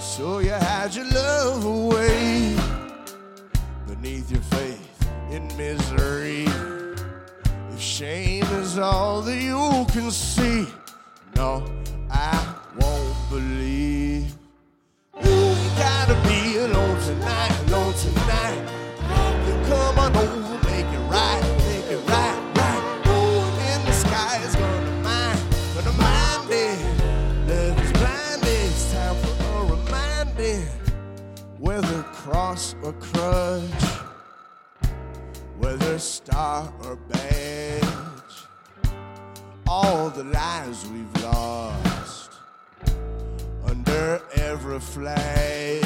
So 0.00 0.40
you 0.40 0.50
hide 0.82 0.96
your 0.96 1.04
love 1.04 1.64
away 1.64 2.56
beneath 3.86 4.28
your 4.32 4.40
faith 4.40 5.08
in 5.30 5.46
misery. 5.56 6.44
If 7.72 7.80
shame 7.80 8.42
is 8.60 8.78
all 8.78 9.22
that 9.22 9.36
you 9.36 9.86
can 9.92 10.10
see, 10.10 10.66
no, 11.36 11.64
I 12.10 12.54
won't 12.80 13.30
believe. 13.30 13.91
Cross 32.52 32.74
or 32.82 32.92
crutch, 33.00 33.84
whether 35.58 35.98
star 35.98 36.70
or 36.84 36.96
badge, 36.96 37.82
all 39.66 40.10
the 40.10 40.24
lives 40.24 40.86
we've 40.88 41.22
lost 41.22 42.32
under 43.64 44.20
every 44.34 44.78
flag. 44.80 45.82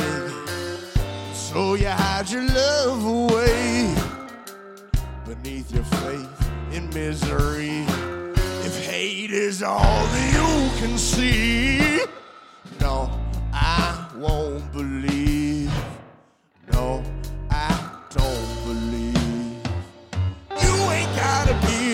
So 1.32 1.74
you 1.74 1.86
hide 1.86 2.28
your 2.30 2.42
love 2.42 3.04
away 3.04 3.94
beneath 5.24 5.72
your 5.72 5.84
faith 5.84 6.50
in 6.72 6.88
misery. 6.90 7.84
If 8.66 8.86
hate 8.86 9.30
is 9.30 9.62
all 9.62 10.02
that 10.12 10.28
you 10.34 10.80
can 10.80 10.98
see, 10.98 12.00
no, 12.80 13.08
I 13.52 14.08
won't 14.16 14.72
believe. 14.72 15.45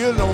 Gotta 0.03 0.17
be 0.17 0.32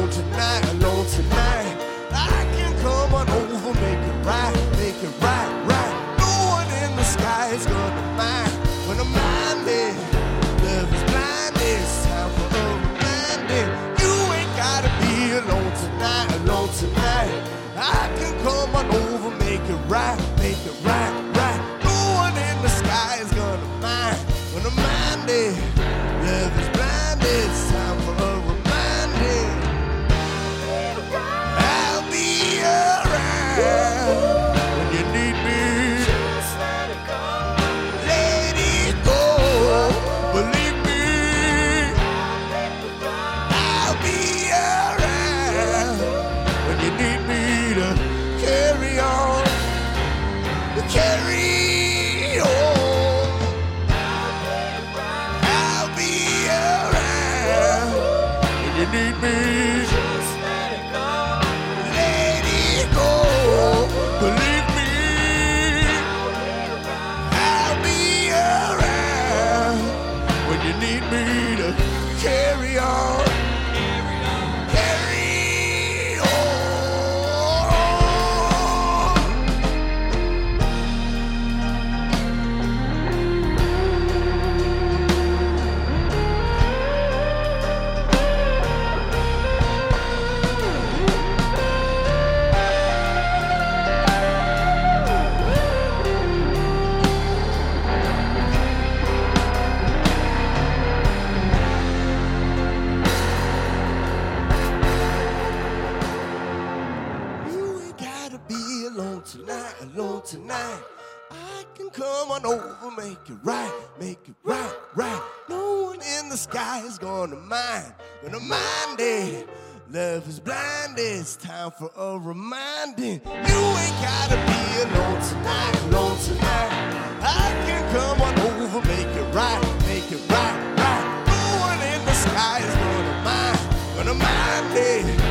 can 112.39 112.49
come 112.49 112.51
on 112.51 112.93
over, 112.93 113.01
make 113.01 113.29
it 113.29 113.37
right, 113.43 113.71
make 113.99 114.19
it 114.27 114.35
right, 114.43 114.73
right. 114.95 115.21
No 115.47 115.83
one 115.83 115.99
in 116.01 116.29
the 116.29 116.37
sky 116.37 116.81
is 116.85 116.97
gonna 116.97 117.35
mind, 117.35 117.93
gonna 118.23 118.39
mind 118.39 118.99
it. 118.99 119.49
Love 119.91 120.27
is 120.27 120.39
blind, 120.39 120.95
it's 120.97 121.35
time 121.35 121.71
for 121.71 121.89
a 121.97 122.19
reminding. 122.19 123.21
You 123.25 123.61
ain't 123.81 123.99
gotta 124.01 124.35
be 124.35 124.81
alone 124.83 125.21
tonight, 125.21 125.81
alone 125.85 126.17
tonight. 126.19 127.19
I 127.21 127.63
can 127.65 127.93
come 127.93 128.21
on 128.21 128.39
over, 128.39 128.87
make 128.87 129.07
it 129.07 129.33
right, 129.33 129.61
make 129.87 130.11
it 130.11 130.21
right, 130.29 130.75
right. 130.77 131.25
No 131.27 131.59
one 131.61 131.81
in 131.81 132.05
the 132.05 132.13
sky 132.13 132.59
is 132.59 132.75
gonna 132.75 133.23
mind, 133.23 133.95
gonna 133.95 134.13
mind 134.13 134.77
it. 134.77 135.28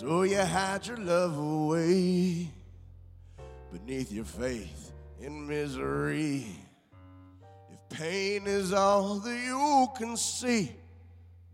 So 0.00 0.22
you 0.22 0.38
hide 0.38 0.86
your 0.86 0.96
love 0.96 1.36
away 1.36 2.48
beneath 3.70 4.10
your 4.10 4.24
faith 4.24 4.92
in 5.20 5.46
misery. 5.46 6.46
If 7.70 7.98
pain 7.98 8.46
is 8.46 8.72
all 8.72 9.16
that 9.16 9.36
you 9.36 9.88
can 9.98 10.16
see, 10.16 10.72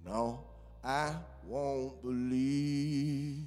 no, 0.05 0.44
I 0.84 1.16
won't 1.44 2.01
believe. 2.01 3.47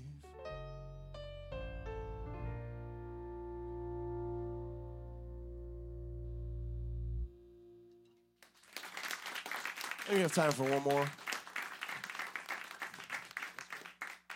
We 10.11 10.19
have 10.19 10.33
time 10.33 10.51
for 10.51 10.63
one 10.63 10.83
more. 10.83 11.09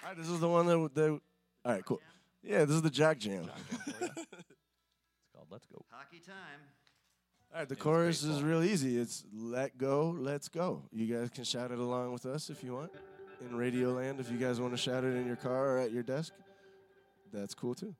All 0.03 0.09
right, 0.09 0.17
this 0.17 0.29
is 0.29 0.39
the 0.41 0.49
one 0.49 0.65
that. 0.67 0.95
that 0.95 1.09
all 1.65 1.71
right, 1.71 1.85
cool. 1.85 2.01
Yeah, 2.43 2.65
this 2.65 2.75
is 2.75 2.81
the 2.81 2.89
Jack 2.89 3.19
Jam. 3.19 3.45
Oh, 3.47 3.77
it's 3.87 4.25
called 5.33 5.47
Let's 5.49 5.65
Go. 5.65 5.85
Hockey 5.89 6.19
time. 6.19 6.35
All 7.53 7.59
right, 7.59 7.69
the 7.69 7.73
it's 7.73 7.81
chorus 7.81 8.23
is 8.23 8.43
real 8.43 8.63
easy. 8.63 8.97
It's 8.97 9.23
"Let 9.33 9.77
go, 9.77 10.13
let's 10.17 10.49
go." 10.49 10.81
You 10.91 11.05
guys 11.05 11.29
can 11.29 11.45
shout 11.45 11.71
it 11.71 11.79
along 11.79 12.11
with 12.11 12.25
us 12.25 12.49
if 12.49 12.63
you 12.63 12.73
want. 12.73 12.91
In 13.49 13.55
Radio 13.55 13.91
Land, 13.91 14.19
if 14.19 14.29
you 14.29 14.37
guys 14.37 14.59
want 14.59 14.73
to 14.73 14.77
shout 14.77 15.05
it 15.05 15.15
in 15.15 15.25
your 15.25 15.35
car 15.37 15.75
or 15.75 15.77
at 15.77 15.91
your 15.91 16.03
desk, 16.03 16.33
that's 17.31 17.53
cool 17.53 17.75
too. 17.75 17.95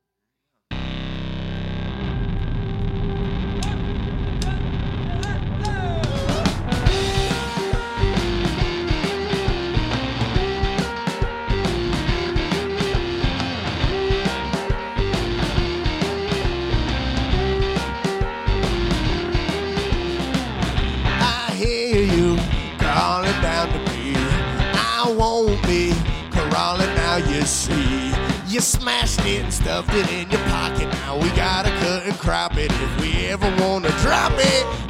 See. 27.45 28.13
You 28.47 28.59
smashed 28.59 29.19
it 29.25 29.43
and 29.43 29.53
stuffed 29.53 29.93
it 29.93 30.09
in 30.11 30.29
your 30.29 30.41
pocket. 30.49 30.87
Now 30.87 31.17
we 31.17 31.29
gotta 31.29 31.69
cut 31.69 32.03
and 32.03 32.17
crop 32.17 32.57
it 32.57 32.71
if 32.71 33.01
we 33.01 33.25
ever 33.27 33.49
wanna 33.61 33.89
drop 34.01 34.33
it. 34.35 34.82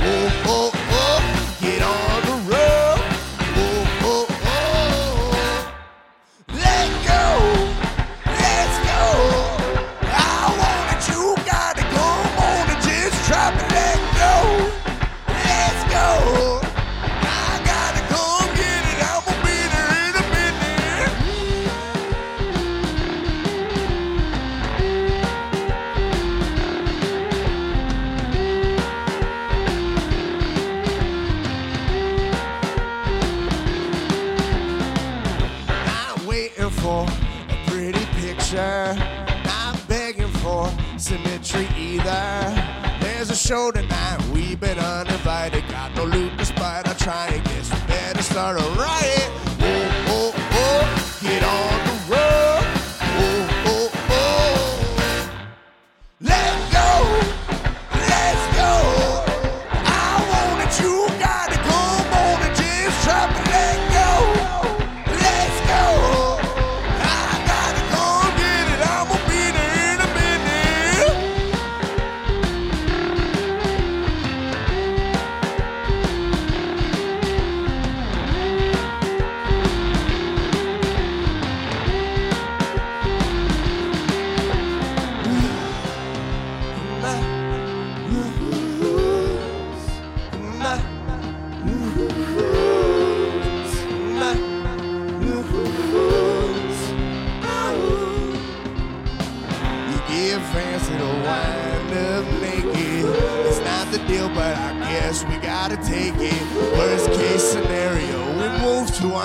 Despite 47.04 47.46
I 47.46 47.53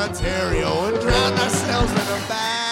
Ontario 0.08 0.86
and 0.86 0.98
drown 1.02 1.32
ourselves 1.34 1.92
in 1.92 1.98
a 1.98 2.28
bath. 2.28 2.67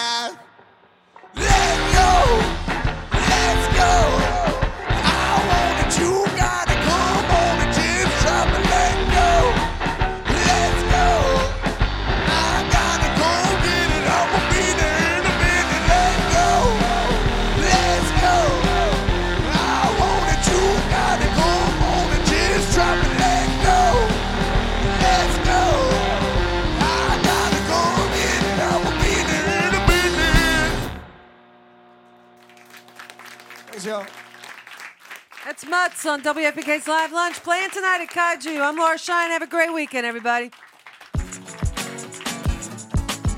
That's 35.59 35.71
Mutts 35.71 36.05
on 36.05 36.21
WFPK's 36.21 36.87
Live 36.87 37.11
Lunch 37.11 37.41
playing 37.41 37.71
tonight 37.71 38.01
at 38.01 38.09
Kaiju. 38.09 38.61
I'm 38.61 38.77
Laura 38.77 38.95
Shine. 38.95 39.31
Have 39.31 39.41
a 39.41 39.47
great 39.47 39.73
weekend, 39.73 40.05
everybody. 40.05 40.51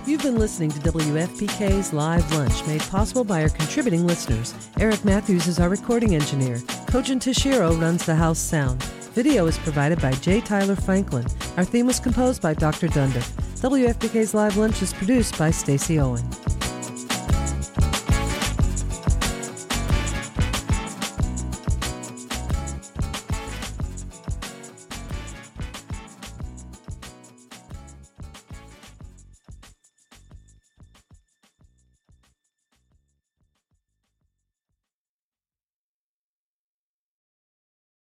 You've 0.05 0.21
been 0.21 0.37
listening 0.37 0.69
to 0.71 0.79
WFPK's 0.79 1.93
Live 1.93 2.29
Lunch, 2.33 2.67
made 2.67 2.81
possible 2.81 3.23
by 3.23 3.41
our 3.41 3.47
contributing 3.47 4.05
listeners. 4.05 4.53
Eric 4.81 5.05
Matthews 5.05 5.47
is 5.47 5.61
our 5.61 5.69
recording 5.69 6.13
engineer. 6.13 6.57
Kojin 6.87 7.21
Toshiro 7.21 7.79
runs 7.79 8.05
the 8.05 8.15
house 8.15 8.39
sound. 8.39 8.83
Video 9.13 9.45
is 9.45 9.57
provided 9.57 10.01
by 10.01 10.11
J. 10.11 10.41
Tyler 10.41 10.75
Franklin. 10.75 11.25
Our 11.55 11.63
theme 11.63 11.85
was 11.85 12.01
composed 12.01 12.41
by 12.41 12.53
Dr. 12.53 12.89
Dundick. 12.89 13.29
WFPK's 13.61 14.33
Live 14.33 14.57
Lunch 14.57 14.81
is 14.81 14.93
produced 14.93 15.37
by 15.37 15.51
Stacy 15.51 16.01
Owen. 16.01 16.29